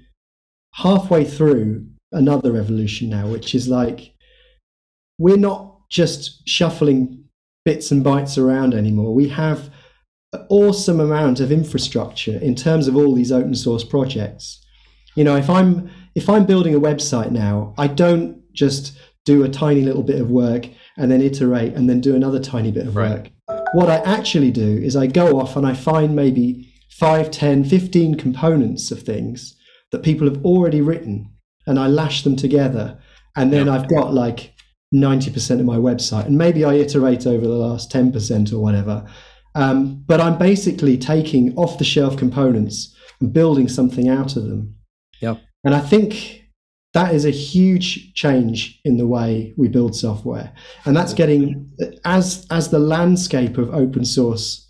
halfway 0.75 1.25
through 1.25 1.89
another 2.13 2.53
revolution 2.53 3.11
now, 3.11 3.27
which 3.27 3.55
is 3.55 3.69
like 3.69 4.15
we're 5.19 5.37
not 5.37 5.89
just 5.91 6.49
shuffling 6.49 7.25
bits 7.69 7.91
and 7.91 8.03
bytes 8.03 8.43
around 8.43 8.73
anymore. 8.73 9.15
We 9.15 9.29
have 9.29 9.69
an 10.33 10.47
awesome 10.49 11.01
amount 11.01 11.39
of 11.39 11.53
infrastructure 11.53 12.39
in 12.39 12.55
terms 12.55 12.89
of 12.89 12.97
all 12.97 13.15
these 13.15 13.31
open 13.31 13.55
source 13.55 13.85
projects. 13.85 14.65
You 15.17 15.25
know, 15.25 15.37
if 15.37 15.51
I'm 15.51 15.91
if 16.15 16.31
I'm 16.31 16.47
building 16.47 16.75
a 16.75 16.81
website 16.81 17.31
now, 17.31 17.75
I 17.77 17.87
don't 17.87 18.41
just 18.55 18.97
do 19.27 19.45
a 19.45 19.51
tiny 19.51 19.83
little 19.83 20.03
bit 20.03 20.19
of 20.19 20.31
work 20.31 20.67
and 20.97 21.11
then 21.11 21.21
iterate 21.21 21.75
and 21.75 21.91
then 21.91 22.01
do 22.01 22.17
another 22.17 22.41
tiny 22.41 22.73
bit 22.73 22.87
of 22.87 22.97
right. 22.97 23.11
work. 23.11 23.31
What 23.75 23.91
I 23.91 23.97
actually 23.97 24.51
do 24.51 24.79
is 24.79 24.97
I 24.97 25.07
go 25.07 25.39
off 25.39 25.55
and 25.55 25.67
I 25.67 25.75
find 25.75 26.17
maybe 26.17 26.73
5, 26.93 27.31
10, 27.31 27.65
15 27.65 28.15
components 28.15 28.91
of 28.91 29.03
things 29.03 29.55
that 29.93 30.03
people 30.03 30.27
have 30.27 30.43
already 30.43 30.81
written 30.81 31.31
and 31.67 31.79
I 31.79 31.87
lash 31.87 32.23
them 32.23 32.35
together. 32.35 32.99
And 33.37 33.53
then 33.53 33.69
I've 33.69 33.91
got 33.91 34.15
like 34.15 34.55
90% 34.95 35.61
of 35.61 35.67
my 35.67 35.77
website. 35.77 36.27
And 36.27 36.39
maybe 36.39 36.65
I 36.65 36.75
iterate 36.75 37.27
over 37.27 37.47
the 37.47 37.53
last 37.53 37.93
10% 37.93 38.53
or 38.53 38.59
whatever. 38.59 39.07
Um, 39.55 40.03
but 40.07 40.21
I'm 40.21 40.39
basically 40.39 40.97
taking 40.97 41.55
off 41.57 41.79
the 41.79 41.85
shelf 41.85 42.17
components 42.17 42.95
and 43.21 43.33
building 43.33 43.69
something 43.69 44.09
out 44.09 44.37
of 44.37 44.45
them. 44.45 44.75
Yeah. 45.21 45.37
And 45.65 45.75
I 45.75 45.81
think 45.81 46.39
that 46.95 47.15
is 47.15 47.25
a 47.25 47.31
huge 47.31 48.15
change 48.15 48.81
in 48.85 48.97
the 48.97 49.07
way 49.07 49.55
we 49.57 49.69
build 49.69 49.95
software, 49.95 50.53
and 50.85 50.97
that's 50.97 51.13
getting 51.13 51.71
as 52.05 52.47
as 52.51 52.71
the 52.71 52.79
landscape 52.79 53.59
of 53.59 53.75
open 53.75 54.05
source 54.05 54.69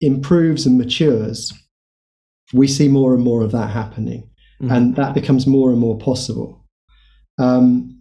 improves 0.00 0.66
and 0.66 0.76
matures. 0.76 1.52
We 2.52 2.66
see 2.66 2.88
more 2.88 3.14
and 3.14 3.22
more 3.22 3.42
of 3.42 3.52
that 3.52 3.70
happening, 3.70 4.28
mm-hmm. 4.60 4.72
and 4.72 4.96
that 4.96 5.14
becomes 5.14 5.46
more 5.46 5.70
and 5.70 5.78
more 5.78 5.98
possible. 5.98 6.66
Um, 7.38 7.91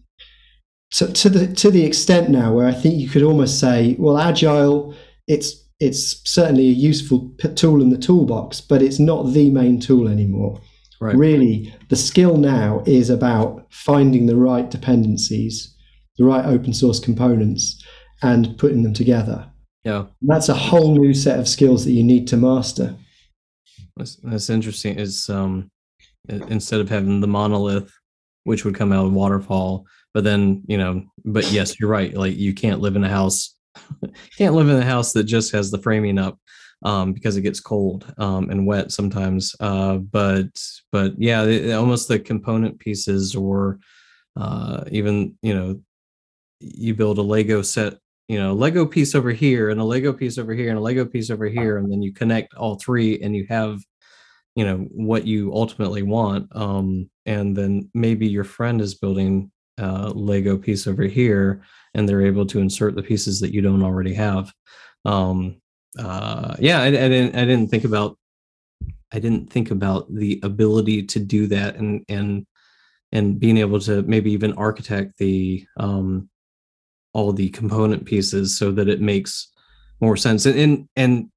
to, 0.92 1.12
to 1.12 1.30
the 1.30 1.48
to 1.56 1.72
the 1.72 1.86
extent 1.86 2.30
now 2.30 2.54
where 2.54 2.68
I 2.68 2.74
think 2.74 2.96
you 2.96 3.10
could 3.10 3.24
almost 3.24 3.60
say, 3.60 3.96
well, 3.98 4.18
agile, 4.18 4.96
it's 5.28 5.56
it's 5.80 6.22
certainly 6.30 6.68
a 6.68 6.74
useful 6.74 7.32
tool 7.56 7.82
in 7.82 7.90
the 7.90 7.98
toolbox, 7.98 8.62
but 8.62 8.82
it's 8.82 9.00
not 9.00 9.34
the 9.34 9.50
main 9.50 9.80
tool 9.80 10.08
anymore. 10.08 10.62
Right. 11.00 11.16
Really, 11.16 11.74
the 11.90 11.96
skill 11.96 12.38
now 12.38 12.84
is 12.86 13.10
about 13.10 13.66
finding 13.72 14.28
the 14.28 14.36
right 14.36 14.70
dependencies, 14.70 15.76
the 16.18 16.26
right 16.26 16.46
open 16.46 16.74
source 16.74 17.00
components, 17.00 17.84
and 18.22 18.56
putting 18.60 18.84
them 18.84 18.94
together. 18.94 19.50
Yeah, 19.84 20.02
and 20.02 20.30
that's 20.30 20.50
a 20.50 20.54
whole 20.54 20.96
new 20.96 21.14
set 21.16 21.40
of 21.40 21.48
skills 21.48 21.86
that 21.86 21.92
you 21.92 22.04
need 22.04 22.28
to 22.28 22.38
master. 22.38 22.96
That's, 23.98 24.18
that's 24.18 24.50
interesting. 24.52 25.00
Is 25.00 25.28
um, 25.30 25.72
instead 26.30 26.82
of 26.82 26.90
having 26.90 27.22
the 27.22 27.28
monolith, 27.28 27.92
which 28.44 28.64
would 28.64 28.76
come 28.76 28.92
out 28.92 29.08
of 29.08 29.14
waterfall, 29.14 29.88
but 30.14 30.24
then 30.24 30.64
you 30.68 30.78
know 30.78 31.04
but 31.26 31.50
yes 31.52 31.80
you're 31.80 31.90
right 31.90 32.16
like 32.16 32.38
you 32.38 32.54
can't 32.54 32.82
live 32.82 32.96
in 32.96 33.04
a 33.04 33.10
house 33.10 33.56
can't 34.38 34.56
live 34.56 34.70
in 34.70 34.78
a 34.78 34.86
house 34.86 35.14
that 35.14 35.24
just 35.24 35.52
has 35.52 35.72
the 35.72 35.82
framing 35.82 36.18
up 36.18 36.38
um, 36.84 37.14
because 37.14 37.38
it 37.38 37.42
gets 37.42 37.60
cold 37.60 38.12
um, 38.18 38.50
and 38.50 38.66
wet 38.66 38.92
sometimes 38.92 39.56
uh, 39.60 39.98
but 39.98 40.50
but 40.92 41.14
yeah 41.18 41.44
it, 41.44 41.72
almost 41.74 42.08
the 42.08 42.20
component 42.20 42.80
pieces 42.80 43.36
or 43.36 43.80
uh, 44.36 44.84
even 44.92 45.38
you 45.42 45.54
know 45.54 45.80
you 46.60 46.94
build 46.94 47.18
a 47.18 47.22
lego 47.22 47.62
set 47.62 47.98
you 48.28 48.40
know 48.40 48.54
lego 48.54 48.86
piece 48.86 49.16
over 49.16 49.32
here 49.32 49.70
and 49.70 49.82
a 49.82 49.84
lego 49.84 50.14
piece 50.14 50.38
over 50.38 50.54
here 50.54 50.70
and 50.70 50.78
a 50.78 50.82
lego 50.82 51.06
piece 51.06 51.30
over 51.30 51.48
here 51.48 51.78
and 51.78 51.92
then 51.92 52.02
you 52.02 52.14
connect 52.14 52.54
all 52.56 52.76
three 52.76 53.20
and 53.22 53.36
you 53.36 53.46
have 53.50 53.80
you 54.56 54.66
know 54.66 54.78
what 54.92 55.26
you 55.26 55.54
ultimately 55.54 56.04
want 56.04 56.48
um, 56.56 57.10
and 57.26 57.56
then 57.56 57.90
maybe 57.94 58.28
your 58.28 58.44
friend 58.44 58.82
is 58.82 58.96
building 58.96 59.52
uh, 59.82 60.12
Lego 60.14 60.58
piece 60.58 60.88
over 60.88 61.04
here, 61.04 61.64
and 61.94 62.08
they're 62.08 62.26
able 62.26 62.46
to 62.46 62.60
insert 62.60 62.96
the 62.96 63.04
pieces 63.04 63.40
that 63.40 63.54
you 63.54 63.62
don't 63.62 63.84
already 63.84 64.14
have. 64.14 64.54
Um, 65.06 65.62
uh, 65.98 66.56
yeah, 66.60 66.82
I, 66.82 66.88
I, 66.88 66.92
didn't. 66.92 67.36
I 67.36 67.46
didn't 67.46 67.70
think 67.70 67.84
about. 67.84 68.18
I 69.14 69.20
didn't 69.20 69.52
think 69.52 69.72
about 69.72 70.14
the 70.14 70.40
ability 70.44 71.04
to 71.04 71.20
do 71.20 71.48
that, 71.48 71.76
and 71.76 72.06
and 72.08 72.46
and 73.12 73.40
being 73.40 73.58
able 73.58 73.80
to 73.82 74.04
maybe 74.04 74.32
even 74.32 74.54
architect 74.54 75.18
the 75.18 75.66
um, 75.78 76.30
all 77.14 77.34
the 77.34 77.50
component 77.50 78.06
pieces 78.06 78.58
so 78.58 78.72
that 78.72 78.88
it 78.88 79.02
makes 79.02 79.52
more 80.00 80.16
sense. 80.16 80.46
And 80.46 80.58
and, 80.58 80.90
and 80.96 81.32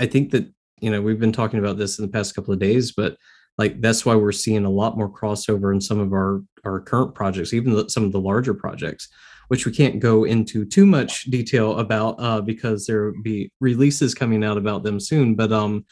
I 0.00 0.06
think 0.06 0.32
that 0.32 0.52
you 0.80 0.90
know 0.90 1.00
we've 1.00 1.20
been 1.20 1.32
talking 1.32 1.60
about 1.60 1.78
this 1.78 1.98
in 1.98 2.04
the 2.04 2.12
past 2.12 2.34
couple 2.34 2.52
of 2.52 2.60
days, 2.60 2.92
but 2.92 3.16
like 3.56 3.80
that's 3.80 4.04
why 4.04 4.16
we're 4.16 4.32
seeing 4.32 4.64
a 4.64 4.70
lot 4.70 4.98
more 4.98 5.10
crossover 5.10 5.72
in 5.72 5.80
some 5.80 6.00
of 6.00 6.12
our 6.12 6.42
our 6.66 6.80
current 6.80 7.14
projects 7.14 7.52
even 7.52 7.88
some 7.88 8.04
of 8.04 8.12
the 8.12 8.20
larger 8.20 8.54
projects 8.54 9.08
which 9.48 9.66
we 9.66 9.72
can't 9.72 10.00
go 10.00 10.24
into 10.24 10.64
too 10.64 10.86
much 10.86 11.24
detail 11.24 11.78
about 11.78 12.16
uh, 12.18 12.40
because 12.40 12.86
there 12.86 13.04
will 13.04 13.22
be 13.22 13.50
releases 13.60 14.14
coming 14.14 14.42
out 14.42 14.56
about 14.56 14.82
them 14.82 14.98
soon 14.98 15.34
but 15.34 15.52
um 15.52 15.84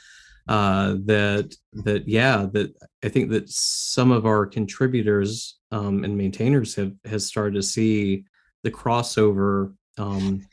uh 0.48 0.96
that 1.04 1.54
that 1.72 2.08
yeah 2.08 2.46
that 2.52 2.74
i 3.04 3.08
think 3.08 3.30
that 3.30 3.48
some 3.48 4.10
of 4.10 4.26
our 4.26 4.44
contributors 4.44 5.60
um 5.70 6.02
and 6.02 6.16
maintainers 6.16 6.74
have 6.74 6.92
has 7.04 7.24
started 7.24 7.54
to 7.54 7.62
see 7.62 8.24
the 8.64 8.70
crossover 8.70 9.72
um 9.98 10.44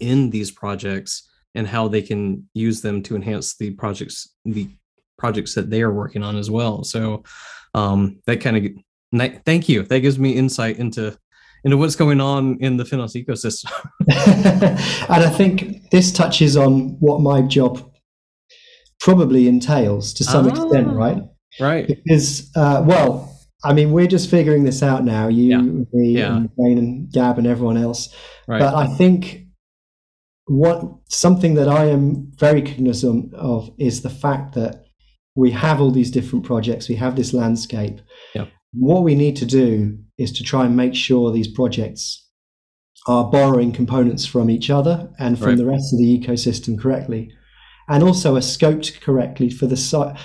in 0.00 0.30
these 0.30 0.50
projects 0.50 1.28
and 1.54 1.66
how 1.66 1.86
they 1.86 2.02
can 2.02 2.48
use 2.54 2.80
them 2.80 3.02
to 3.02 3.14
enhance 3.14 3.56
the 3.56 3.70
projects 3.72 4.34
the 4.44 4.68
projects 5.20 5.54
that 5.54 5.70
they 5.70 5.82
are 5.82 5.92
working 5.92 6.24
on 6.24 6.36
as 6.36 6.50
well. 6.50 6.82
So 6.82 7.22
um, 7.74 8.18
that 8.26 8.40
kind 8.40 8.56
of 8.56 8.72
thank 9.44 9.68
you. 9.68 9.82
That 9.82 10.00
gives 10.00 10.18
me 10.18 10.32
insight 10.32 10.78
into 10.78 11.18
into 11.64 11.76
what's 11.76 11.96
going 11.96 12.20
on 12.20 12.56
in 12.60 12.76
the 12.76 12.84
Finos 12.84 13.14
ecosystem. 13.14 13.70
and 15.10 15.24
I 15.24 15.28
think 15.28 15.90
this 15.90 16.10
touches 16.10 16.56
on 16.56 16.96
what 17.00 17.20
my 17.20 17.42
job 17.42 17.92
probably 18.98 19.48
entails 19.48 20.12
to 20.14 20.24
some 20.24 20.48
extent, 20.48 20.88
ah, 20.88 20.92
right? 20.92 21.22
Right. 21.58 21.86
Because, 21.86 22.50
uh, 22.56 22.82
well, 22.86 23.38
I 23.64 23.72
mean, 23.72 23.92
we're 23.92 24.06
just 24.06 24.30
figuring 24.30 24.64
this 24.64 24.82
out 24.82 25.04
now. 25.04 25.28
You, 25.28 25.44
yeah. 25.44 25.60
me, 25.60 26.16
yeah. 26.16 26.36
and 26.36 26.50
Wayne 26.56 26.78
and 26.78 27.12
Gab 27.12 27.38
and 27.38 27.46
everyone 27.46 27.76
else. 27.76 28.14
Right. 28.46 28.60
But 28.60 28.74
I 28.74 28.86
think 28.86 29.46
what 30.46 30.82
something 31.08 31.54
that 31.54 31.68
I 31.68 31.86
am 31.86 32.32
very 32.36 32.62
cognizant 32.62 33.34
of 33.34 33.70
is 33.78 34.02
the 34.02 34.10
fact 34.10 34.54
that 34.54 34.84
we 35.34 35.50
have 35.52 35.80
all 35.80 35.90
these 35.90 36.10
different 36.10 36.44
projects, 36.44 36.88
we 36.88 36.96
have 36.96 37.16
this 37.16 37.32
landscape. 37.32 38.00
Yeah. 38.34 38.46
What 38.72 39.02
we 39.02 39.14
need 39.14 39.36
to 39.36 39.46
do 39.46 39.98
is 40.18 40.32
to 40.32 40.44
try 40.44 40.64
and 40.64 40.76
make 40.76 40.94
sure 40.94 41.32
these 41.32 41.48
projects 41.48 42.28
are 43.06 43.30
borrowing 43.30 43.72
components 43.72 44.26
from 44.26 44.50
each 44.50 44.70
other 44.70 45.10
and 45.18 45.38
from 45.38 45.48
right. 45.48 45.58
the 45.58 45.66
rest 45.66 45.92
of 45.92 45.98
the 45.98 46.18
ecosystem 46.18 46.78
correctly, 46.78 47.32
and 47.88 48.02
also 48.02 48.36
are 48.36 48.40
scoped 48.40 49.00
correctly 49.00 49.50
for 49.50 49.66
the 49.66 49.76
site. 49.76 50.16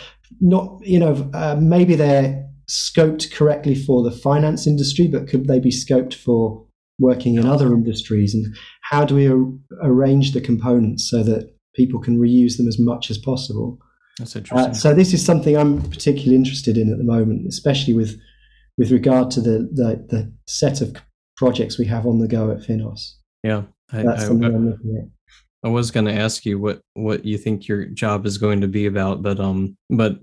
Not, 0.41 0.79
you 0.81 0.99
know, 0.99 1.29
uh, 1.33 1.57
maybe 1.59 1.95
they're 1.95 2.45
scoped 2.69 3.31
correctly 3.33 3.75
for 3.75 4.03
the 4.03 4.11
finance 4.11 4.67
industry, 4.67 5.07
but 5.07 5.27
could 5.27 5.47
they 5.47 5.59
be 5.59 5.71
scoped 5.71 6.13
for 6.13 6.65
working 6.99 7.35
in 7.35 7.45
other 7.45 7.73
industries? 7.73 8.35
And 8.35 8.55
how 8.81 9.05
do 9.05 9.15
we 9.15 9.27
ar- 9.27 9.89
arrange 9.89 10.33
the 10.33 10.41
components 10.41 11.09
so 11.09 11.23
that 11.23 11.55
people 11.75 11.99
can 11.99 12.19
reuse 12.19 12.57
them 12.57 12.67
as 12.67 12.77
much 12.79 13.09
as 13.09 13.17
possible? 13.17 13.79
That's 14.19 14.35
uh, 14.35 14.39
interesting. 14.39 14.71
Uh, 14.71 14.73
so 14.73 14.93
this 14.93 15.13
is 15.13 15.25
something 15.25 15.57
I'm 15.57 15.81
particularly 15.89 16.35
interested 16.35 16.77
in 16.77 16.91
at 16.91 16.97
the 16.97 17.03
moment, 17.03 17.47
especially 17.47 17.93
with 17.93 18.19
with 18.77 18.91
regard 18.91 19.31
to 19.31 19.41
the 19.41 19.69
the, 19.71 20.05
the 20.09 20.31
set 20.47 20.81
of 20.81 20.95
projects 21.37 21.77
we 21.77 21.85
have 21.85 22.05
on 22.05 22.19
the 22.19 22.27
go 22.27 22.51
at 22.51 22.59
Finos. 22.59 23.13
Yeah, 23.43 23.63
I, 23.91 24.03
that's 24.03 24.23
I, 24.23 24.27
something 24.27 24.51
I, 24.51 24.55
am 24.55 24.69
looking 24.69 24.97
at. 24.97 25.67
I 25.67 25.71
was 25.71 25.91
going 25.91 26.05
to 26.05 26.13
ask 26.13 26.45
you 26.45 26.59
what 26.59 26.81
what 26.93 27.25
you 27.25 27.37
think 27.37 27.67
your 27.67 27.85
job 27.85 28.25
is 28.25 28.37
going 28.37 28.61
to 28.61 28.67
be 28.67 28.85
about, 28.85 29.21
but 29.21 29.39
um, 29.39 29.77
but 29.89 30.19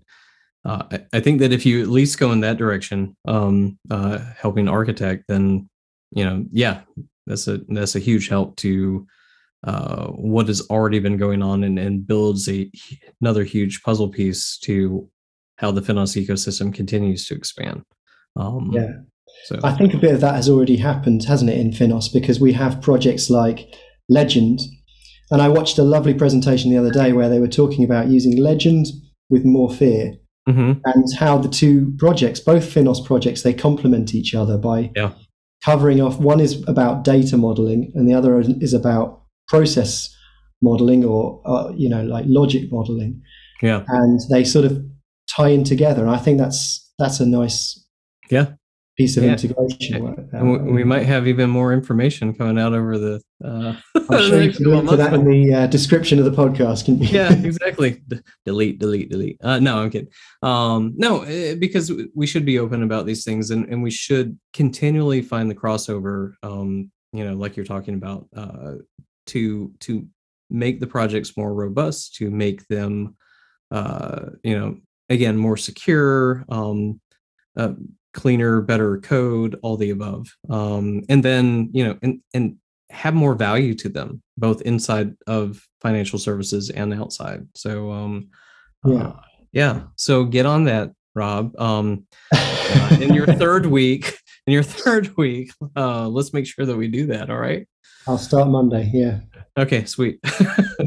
uh, 0.64 0.84
I, 0.90 1.00
I 1.14 1.20
think 1.20 1.40
that 1.40 1.52
if 1.52 1.66
you 1.66 1.82
at 1.82 1.88
least 1.88 2.18
go 2.18 2.32
in 2.32 2.40
that 2.40 2.56
direction, 2.56 3.16
um, 3.26 3.78
uh, 3.90 4.18
helping 4.38 4.68
architect, 4.68 5.24
then 5.28 5.68
you 6.12 6.24
know, 6.24 6.44
yeah, 6.52 6.82
that's 7.26 7.48
a 7.48 7.60
that's 7.68 7.96
a 7.96 8.00
huge 8.00 8.28
help 8.28 8.56
to 8.56 9.06
uh, 9.64 10.06
what 10.08 10.48
has 10.48 10.60
already 10.68 10.98
been 10.98 11.16
going 11.16 11.42
on 11.42 11.64
and, 11.64 11.78
and 11.78 12.06
builds 12.06 12.48
a 12.48 12.70
another 13.20 13.44
huge 13.44 13.82
puzzle 13.82 14.08
piece 14.08 14.58
to 14.58 15.08
how 15.56 15.70
the 15.70 15.80
Finos 15.80 16.20
ecosystem 16.20 16.74
continues 16.74 17.26
to 17.26 17.34
expand. 17.34 17.82
Um, 18.36 18.70
yeah. 18.72 18.92
So 19.44 19.58
I 19.64 19.72
think 19.72 19.94
a 19.94 19.98
bit 19.98 20.14
of 20.14 20.20
that 20.20 20.34
has 20.34 20.48
already 20.48 20.76
happened, 20.76 21.24
hasn't 21.24 21.50
it, 21.50 21.58
in 21.58 21.70
Finos? 21.70 22.12
Because 22.12 22.40
we 22.40 22.52
have 22.52 22.82
projects 22.82 23.30
like 23.30 23.74
Legend, 24.08 24.60
and 25.30 25.40
I 25.40 25.48
watched 25.48 25.78
a 25.78 25.82
lovely 25.82 26.14
presentation 26.14 26.70
the 26.70 26.78
other 26.78 26.90
day 26.90 27.12
where 27.12 27.28
they 27.28 27.40
were 27.40 27.48
talking 27.48 27.84
about 27.84 28.08
using 28.08 28.36
Legend 28.36 28.86
with 29.30 29.44
Morphir. 29.44 30.18
Mm-hmm. 30.48 30.80
And 30.84 31.04
how 31.18 31.38
the 31.38 31.48
two 31.48 31.94
projects, 31.98 32.40
both 32.40 32.64
Finos 32.64 33.04
projects, 33.04 33.42
they 33.42 33.54
complement 33.54 34.12
each 34.12 34.34
other 34.34 34.58
by 34.58 34.90
yeah. 34.96 35.12
covering 35.64 36.00
off. 36.00 36.18
One 36.18 36.40
is 36.40 36.64
about 36.66 37.04
data 37.04 37.36
modeling, 37.36 37.92
and 37.94 38.08
the 38.08 38.14
other 38.14 38.40
is 38.40 38.74
about 38.74 39.22
process 39.46 40.12
modeling 40.62 41.04
or 41.04 41.42
uh, 41.44 41.72
you 41.76 41.88
know 41.88 42.02
like 42.04 42.24
logic 42.26 42.70
modeling 42.70 43.20
yeah 43.60 43.84
and 43.88 44.20
they 44.30 44.44
sort 44.44 44.64
of 44.64 44.80
tie 45.28 45.48
in 45.48 45.64
together 45.64 46.02
and 46.02 46.10
i 46.10 46.16
think 46.16 46.38
that's 46.38 46.92
that's 46.98 47.20
a 47.20 47.26
nice 47.26 47.84
yeah. 48.30 48.52
Piece 48.98 49.16
of 49.16 49.24
yeah. 49.24 49.32
integration 49.32 50.04
work 50.04 50.18
and 50.32 50.74
we 50.74 50.84
might 50.84 51.06
have 51.06 51.26
even 51.26 51.48
more 51.48 51.72
information 51.72 52.34
coming 52.34 52.58
out 52.58 52.74
over 52.74 52.98
the 52.98 53.22
uh 53.42 53.74
i'm 53.96 54.22
sure 54.28 54.42
you 54.42 54.52
can 54.52 54.66
link 54.66 54.90
to 54.90 54.96
that 54.96 55.14
in 55.14 55.24
the 55.24 55.54
uh, 55.54 55.66
description 55.66 56.18
of 56.18 56.26
the 56.26 56.30
podcast 56.30 56.84
can 56.84 56.98
you? 56.98 57.08
Yeah 57.08 57.32
exactly. 57.42 58.02
D- 58.06 58.20
delete 58.44 58.78
delete 58.78 59.08
delete. 59.08 59.38
Uh 59.42 59.60
no 59.60 59.78
i'm 59.78 59.88
kidding. 59.88 60.10
Um 60.42 60.92
no 60.98 61.22
eh, 61.22 61.54
because 61.54 61.90
we 62.14 62.26
should 62.26 62.44
be 62.44 62.58
open 62.58 62.82
about 62.82 63.06
these 63.06 63.24
things 63.24 63.50
and, 63.50 63.66
and 63.70 63.82
we 63.82 63.90
should 63.90 64.38
continually 64.52 65.22
find 65.22 65.50
the 65.50 65.54
crossover 65.54 66.34
um 66.42 66.90
you 67.14 67.24
know 67.24 67.32
like 67.32 67.56
you're 67.56 67.64
talking 67.64 67.94
about 67.94 68.28
uh 68.36 68.74
to 69.28 69.72
to 69.80 70.06
make 70.52 70.78
the 70.78 70.86
projects 70.86 71.36
more 71.36 71.52
robust, 71.52 72.14
to 72.16 72.30
make 72.30 72.66
them, 72.68 73.16
uh, 73.70 74.26
you 74.44 74.56
know, 74.56 74.76
again 75.08 75.36
more 75.36 75.56
secure, 75.56 76.44
um, 76.48 77.00
uh, 77.56 77.72
cleaner, 78.14 78.60
better 78.60 78.98
code, 78.98 79.58
all 79.62 79.76
the 79.76 79.90
above, 79.90 80.26
um, 80.50 81.02
and 81.08 81.24
then 81.24 81.70
you 81.72 81.84
know, 81.84 81.98
and 82.02 82.20
and 82.34 82.56
have 82.90 83.14
more 83.14 83.34
value 83.34 83.74
to 83.74 83.88
them, 83.88 84.22
both 84.36 84.60
inside 84.62 85.14
of 85.26 85.66
financial 85.80 86.18
services 86.18 86.68
and 86.70 86.92
outside. 86.92 87.46
So, 87.54 87.90
um, 87.90 88.28
yeah. 88.84 89.06
Uh, 89.06 89.20
yeah. 89.52 89.82
So 89.96 90.24
get 90.24 90.46
on 90.46 90.64
that. 90.64 90.92
Rob. 91.14 91.58
Um, 91.60 92.06
uh, 92.34 92.96
in 93.00 93.14
your 93.14 93.26
third 93.38 93.66
week, 93.66 94.18
in 94.46 94.52
your 94.52 94.62
third 94.62 95.16
week, 95.16 95.52
uh, 95.76 96.08
let's 96.08 96.32
make 96.32 96.46
sure 96.46 96.64
that 96.64 96.76
we 96.76 96.88
do 96.88 97.06
that. 97.06 97.30
All 97.30 97.38
right. 97.38 97.66
I'll 98.06 98.18
start 98.18 98.48
Monday. 98.48 98.90
Yeah. 98.92 99.20
Okay. 99.56 99.84
Sweet. 99.84 100.18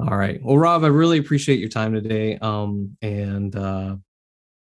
all 0.00 0.16
right. 0.16 0.42
Well, 0.42 0.58
Rob, 0.58 0.84
I 0.84 0.88
really 0.88 1.18
appreciate 1.18 1.60
your 1.60 1.68
time 1.68 1.92
today. 1.92 2.38
Um, 2.38 2.96
and 3.02 3.54
uh, 3.54 3.96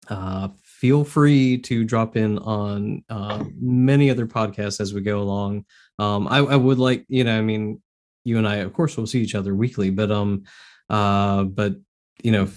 uh, 0.08 0.50
feel 0.82 1.03
free 1.03 1.59
to 1.59 1.84
drop 1.84 2.17
in 2.17 2.39
on 2.39 3.03
uh, 3.07 3.43
many 3.59 4.09
other 4.09 4.25
podcasts 4.25 4.82
as 4.82 4.95
we 4.95 5.01
go 5.01 5.21
along. 5.21 5.63
Um, 5.99 6.27
I, 6.27 6.39
I 6.39 6.55
would 6.55 6.79
like, 6.79 7.05
you 7.07 7.23
know, 7.23 7.38
I 7.38 7.41
mean, 7.41 7.79
you 8.23 8.39
and 8.39 8.47
I, 8.47 8.55
of 8.57 8.73
course, 8.73 8.97
we'll 8.97 9.05
see 9.05 9.21
each 9.21 9.36
other 9.36 9.53
weekly, 9.53 9.91
but 9.91 10.09
um, 10.11 10.43
uh, 10.89 11.43
but 11.43 11.75
you 12.23 12.32
know, 12.32 12.49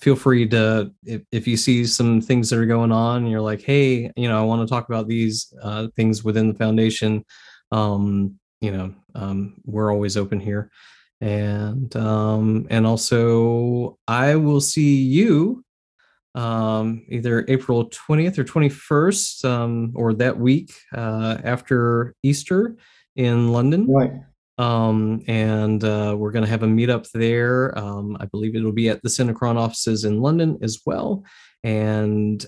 feel 0.00 0.14
free 0.14 0.48
to 0.48 0.92
if, 1.04 1.22
if 1.32 1.48
you 1.48 1.56
see 1.56 1.84
some 1.84 2.20
things 2.20 2.50
that 2.50 2.60
are 2.60 2.66
going 2.66 2.92
on, 2.92 3.22
and 3.22 3.30
you're 3.30 3.40
like, 3.40 3.62
hey, 3.62 4.12
you 4.16 4.28
know, 4.28 4.38
I 4.38 4.44
want 4.44 4.66
to 4.66 4.72
talk 4.72 4.88
about 4.88 5.08
these 5.08 5.52
uh, 5.60 5.88
things 5.96 6.22
within 6.22 6.48
the 6.48 6.54
foundation. 6.54 7.24
Um, 7.72 8.38
you 8.60 8.70
know, 8.70 8.94
um, 9.16 9.60
we're 9.64 9.92
always 9.92 10.16
open 10.16 10.38
here, 10.38 10.70
and 11.20 11.94
um, 11.96 12.68
and 12.70 12.86
also 12.86 13.98
I 14.06 14.36
will 14.36 14.60
see 14.60 15.02
you 15.02 15.64
um, 16.34 17.04
either 17.08 17.44
April 17.48 17.90
20th 17.90 18.38
or 18.38 18.44
21st, 18.44 19.44
um, 19.44 19.92
or 19.94 20.14
that 20.14 20.38
week 20.38 20.72
uh, 20.94 21.38
after 21.44 22.14
Easter 22.22 22.76
in 23.16 23.52
London. 23.52 23.86
Right 23.88 24.12
um, 24.58 25.22
and 25.26 25.82
uh, 25.82 26.14
we're 26.16 26.30
going 26.30 26.44
to 26.44 26.50
have 26.50 26.62
a 26.62 26.66
meetup 26.66 27.10
there. 27.12 27.76
Um, 27.78 28.16
I 28.20 28.26
believe 28.26 28.54
it'll 28.54 28.72
be 28.72 28.88
at 28.88 29.02
the 29.02 29.08
Synechron 29.08 29.56
offices 29.56 30.04
in 30.04 30.20
London 30.20 30.58
as 30.62 30.80
well. 30.84 31.24
And 31.64 32.44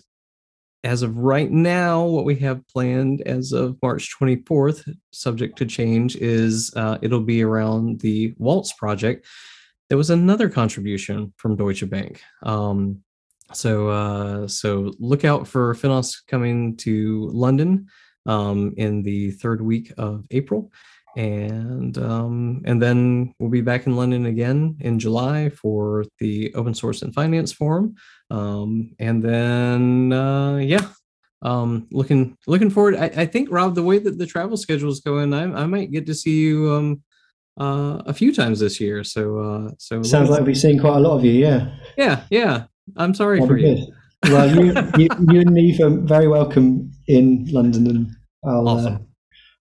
as 0.82 1.02
of 1.02 1.16
right 1.16 1.50
now, 1.50 2.04
what 2.04 2.26
we 2.26 2.36
have 2.36 2.66
planned 2.68 3.22
as 3.22 3.52
of 3.52 3.78
March 3.82 4.14
24th, 4.20 4.94
subject 5.12 5.56
to 5.58 5.66
change, 5.66 6.16
is 6.16 6.72
uh, 6.76 6.98
it'll 7.00 7.20
be 7.20 7.42
around 7.42 8.00
the 8.00 8.34
Waltz 8.36 8.72
project. 8.74 9.26
There 9.88 9.98
was 9.98 10.10
another 10.10 10.48
contribution 10.48 11.32
from 11.36 11.56
Deutsche 11.56 11.88
Bank. 11.88 12.20
Um, 12.42 13.02
so 13.54 13.88
uh, 13.88 14.48
so 14.48 14.92
look 14.98 15.24
out 15.24 15.46
for 15.46 15.74
Finos 15.74 16.16
coming 16.28 16.76
to 16.78 17.28
London 17.32 17.86
um, 18.26 18.74
in 18.76 19.02
the 19.02 19.30
third 19.32 19.60
week 19.62 19.92
of 19.96 20.24
April 20.30 20.70
and 21.16 21.96
um, 21.98 22.62
and 22.64 22.82
then 22.82 23.34
we'll 23.38 23.50
be 23.50 23.60
back 23.60 23.86
in 23.86 23.96
London 23.96 24.26
again 24.26 24.76
in 24.80 24.98
July 24.98 25.48
for 25.50 26.04
the 26.18 26.52
Open 26.54 26.74
Source 26.74 27.02
and 27.02 27.14
Finance 27.14 27.52
Forum, 27.52 27.94
um, 28.30 28.94
and 28.98 29.22
then 29.22 30.12
uh, 30.12 30.56
yeah, 30.56 30.88
um, 31.42 31.86
looking 31.92 32.36
looking 32.46 32.70
forward. 32.70 32.96
I, 32.96 33.06
I, 33.16 33.26
think 33.26 33.50
Rob, 33.50 33.74
the 33.74 33.82
way 33.82 33.98
that 33.98 34.18
the 34.18 34.26
travel 34.26 34.56
schedule 34.56 34.90
is 34.90 35.00
going, 35.00 35.32
I, 35.32 35.44
I 35.44 35.66
might 35.66 35.92
get 35.92 36.06
to 36.06 36.14
see 36.14 36.40
you 36.40 36.72
um, 36.72 37.02
uh, 37.60 38.02
a 38.06 38.14
few 38.14 38.34
times 38.34 38.58
this 38.58 38.80
year. 38.80 39.04
So 39.04 39.38
uh, 39.38 39.70
so 39.78 40.02
sounds 40.02 40.30
like 40.30 40.44
we've 40.44 40.58
seen 40.58 40.80
quite 40.80 40.96
a 40.96 41.00
lot 41.00 41.16
of 41.16 41.24
you. 41.24 41.32
Yeah. 41.32 41.76
Yeah, 41.96 42.22
yeah. 42.30 42.64
I'm 42.96 43.14
sorry 43.14 43.40
That'd 43.40 43.48
for 43.48 43.58
you. 43.58 43.74
Good. 43.76 44.32
Well, 44.32 44.50
you, 44.54 44.72
you, 44.96 45.08
you 45.30 45.40
and 45.40 45.52
me 45.52 45.78
are 45.82 45.90
very 45.90 46.28
welcome 46.28 46.90
in 47.08 47.46
London, 47.50 47.86
and 47.88 48.16
I'll 48.44 48.68
uh, 48.68 48.74
awesome. 48.74 49.06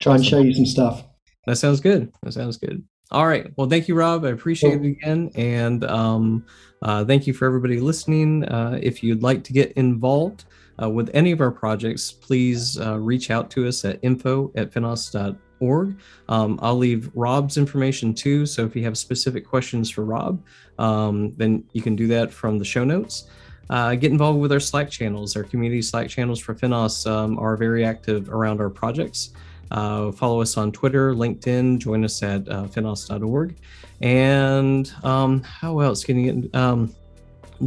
try 0.02 0.16
and 0.16 0.26
show 0.26 0.40
you 0.40 0.54
some 0.54 0.66
stuff. 0.66 1.04
That 1.46 1.58
sounds 1.58 1.80
good. 1.80 2.12
That 2.24 2.34
sounds 2.34 2.58
good. 2.58 2.84
All 3.12 3.26
right. 3.26 3.52
Well, 3.56 3.68
thank 3.68 3.88
you, 3.88 3.96
Rob. 3.96 4.24
I 4.26 4.30
appreciate 4.30 4.82
it 4.82 4.86
again. 4.86 5.32
And 5.34 5.84
um, 5.86 6.46
uh, 6.84 7.04
thank 7.06 7.26
you 7.26 7.34
for 7.34 7.48
everybody 7.48 7.80
listening. 7.80 8.46
Uh, 8.46 8.80
if 8.82 9.02
you'd 9.02 9.24
like 9.24 9.44
to 9.46 9.54
get 9.54 9.72
involved 9.72 10.46
uh, 10.82 10.90
with 10.90 11.10
any 11.14 11.32
of 11.32 11.42
our 11.42 11.52
projects, 11.52 12.12
please 12.12 12.80
uh, 12.80 13.00
reach 13.00 13.32
out 13.32 13.50
to 13.52 13.68
us 13.68 13.84
at 13.84 14.00
info 14.04 14.52
at 14.56 14.72
finos.org. 14.72 15.38
Um, 15.62 16.60
I'll 16.62 16.78
leave 16.78 17.12
Rob's 17.16 17.58
information 17.58 18.14
too. 18.14 18.46
So 18.46 18.66
if 18.66 18.76
you 18.76 18.84
have 18.84 18.98
specific 18.98 19.48
questions 19.48 19.90
for 19.90 20.04
Rob, 20.04 20.42
um, 20.78 21.34
then 21.34 21.64
you 21.74 21.82
can 21.82 21.96
do 21.96 22.08
that 22.08 22.32
from 22.32 22.58
the 22.58 22.66
show 22.66 22.84
notes. 22.84 23.30
Uh, 23.70 23.96
get 23.96 24.12
involved 24.12 24.40
with 24.40 24.52
our 24.52 24.60
Slack 24.60 24.90
channels. 24.90 25.36
Our 25.36 25.44
community 25.44 25.82
Slack 25.82 26.10
channels 26.10 26.40
for 26.40 26.56
Finos 26.56 27.10
um, 27.10 27.38
are 27.38 27.56
very 27.56 27.86
active 27.86 28.30
around 28.30 28.62
our 28.62 28.70
projects. 28.70 29.34
Uh, 29.72 30.12
follow 30.12 30.42
us 30.42 30.58
on 30.58 30.72
Twitter, 30.72 31.14
LinkedIn, 31.14 31.78
join 31.78 32.04
us 32.04 32.24
at 32.24 32.48
uh, 32.50 32.64
finos.org. 32.64 33.56
And 34.02 34.92
um, 35.04 35.44
how 35.44 35.80
else 35.80 36.04
can 36.04 36.20
you 36.20 36.50
um, 36.54 36.96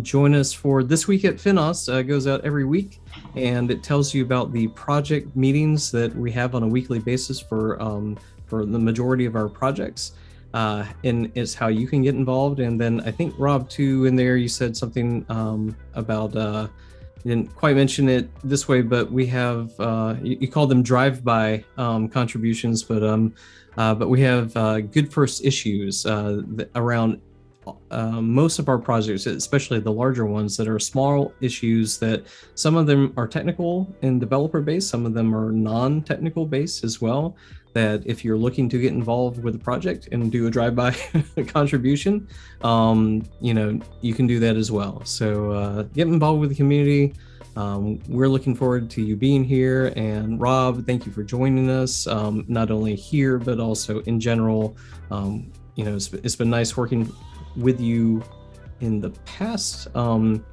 join 0.01 0.35
us 0.35 0.53
for 0.53 0.83
This 0.83 1.07
Week 1.07 1.25
at 1.25 1.37
Finos? 1.37 1.93
Uh, 1.93 2.03
goes 2.03 2.27
out 2.27 2.45
every 2.45 2.65
week 2.65 2.99
and 3.37 3.71
it 3.71 3.83
tells 3.83 4.15
you 4.15 4.23
about 4.23 4.53
the 4.53 4.69
project 4.69 5.35
meetings 5.35 5.91
that 5.93 6.15
we 6.15 6.31
have 6.33 6.55
on 6.55 6.63
a 6.63 6.69
weekly 6.69 6.99
basis 6.99 7.41
for, 7.41 7.81
um, 7.83 8.19
for 8.47 8.65
the 8.65 8.79
majority 8.79 9.25
of 9.25 9.37
our 9.37 9.49
projects. 9.49 10.13
Uh, 10.55 10.85
and 11.05 11.33
it's 11.35 11.55
how 11.55 11.69
you 11.69 11.87
can 11.87 12.03
get 12.03 12.15
involved. 12.15 12.61
And 12.61 12.79
then 12.79 13.01
I 13.01 13.11
think 13.11 13.35
Rob 13.39 13.71
too 13.71 14.05
in 14.05 14.17
there 14.17 14.37
you 14.37 14.49
said 14.49 14.77
something 14.77 15.25
um, 15.31 15.75
about 15.95 16.37
uh, 16.37 16.69
didn't 17.25 17.55
quite 17.55 17.77
mention 17.77 18.09
it 18.09 18.29
this 18.43 18.69
way, 18.69 18.83
but 18.83 19.11
we 19.11 19.27
have 19.27 19.79
uh, 19.79 20.17
you, 20.23 20.37
you 20.41 20.49
call 20.49 20.67
them 20.67 20.83
drive-by 20.83 21.65
um, 21.79 22.09
contributions, 22.09 22.83
but 22.83 23.03
um, 23.03 23.35
uh, 23.77 23.95
but 23.95 24.09
we 24.09 24.21
have 24.21 24.55
uh, 24.57 24.81
good 24.81 25.13
first 25.13 25.45
issues 25.45 26.05
uh, 26.05 26.43
around 26.75 27.21
uh, 27.91 28.21
most 28.21 28.59
of 28.59 28.69
our 28.69 28.79
projects, 28.79 29.27
especially 29.27 29.79
the 29.79 29.93
larger 29.93 30.27
ones 30.27 30.57
that 30.57 30.69
are 30.69 30.79
small 30.79 31.33
issues 31.41 31.99
that 31.99 32.27
some 32.55 32.77
of 32.77 32.87
them 32.87 33.13
are 33.17 33.29
technical 33.29 33.95
and 34.03 34.21
developer 34.21 34.61
based, 34.61 34.89
some 34.89 35.07
of 35.07 35.15
them 35.15 35.35
are 35.35 35.53
non-technical 35.53 36.47
based 36.47 36.85
as 36.85 37.01
well 37.01 37.37
that 37.75 38.03
if 38.05 38.25
you're 38.25 38.37
looking 38.37 38.69
to 38.69 38.79
get 38.79 38.93
involved 38.93 39.43
with 39.43 39.55
a 39.55 39.59
project 39.59 40.09
and 40.13 40.31
do 40.31 40.47
a 40.47 40.51
drive-by 40.51 40.93
contribution, 41.47 42.29
um, 42.63 43.23
you 43.41 43.55
know, 43.55 43.81
you 44.01 44.15
can 44.15 44.27
do 44.27 44.39
that 44.39 44.57
as 44.57 44.71
well. 44.71 45.03
So 45.05 45.53
uh, 45.53 45.83
get 45.83 46.07
involved 46.07 46.41
with 46.41 46.51
the 46.51 46.57
community. 46.57 47.15
Um, 47.57 47.99
we're 48.09 48.29
looking 48.29 48.55
forward 48.55 48.91
to 48.91 49.03
you 49.03 49.17
being 49.17 49.45
here. 49.45 49.93
And 49.97 50.41
Rob, 50.41 50.87
thank 50.87 51.07
you 51.07 51.13
for 51.13 51.23
joining 51.23 51.71
us, 51.71 52.07
um, 52.07 52.45
not 52.49 52.71
only 52.71 52.95
here, 52.95 53.39
but 53.39 53.61
also 53.61 54.01
in 54.01 54.21
general. 54.21 54.77
Um, 55.11 55.51
you 55.75 55.85
know, 55.85 55.97
it's, 55.97 56.13
it's 56.13 56.37
been 56.37 56.51
nice 56.51 56.77
working 56.77 57.11
with 57.57 57.81
you 57.81 58.23
in 58.81 59.01
the 59.01 59.11
past. 59.25 59.89
Um, 59.97 60.45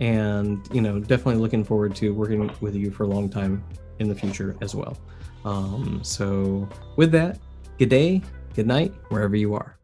and, 0.00 0.66
you 0.72 0.80
know, 0.80 0.98
definitely 0.98 1.36
looking 1.36 1.64
forward 1.64 1.94
to 1.96 2.12
working 2.12 2.50
with 2.60 2.74
you 2.74 2.90
for 2.90 3.04
a 3.04 3.06
long 3.06 3.28
time 3.28 3.64
in 3.98 4.08
the 4.08 4.14
future 4.14 4.56
as 4.60 4.74
well. 4.74 4.98
Um, 5.44 6.00
so, 6.02 6.68
with 6.96 7.12
that, 7.12 7.38
good 7.78 7.88
day, 7.88 8.22
good 8.54 8.66
night, 8.66 8.92
wherever 9.08 9.36
you 9.36 9.54
are. 9.54 9.76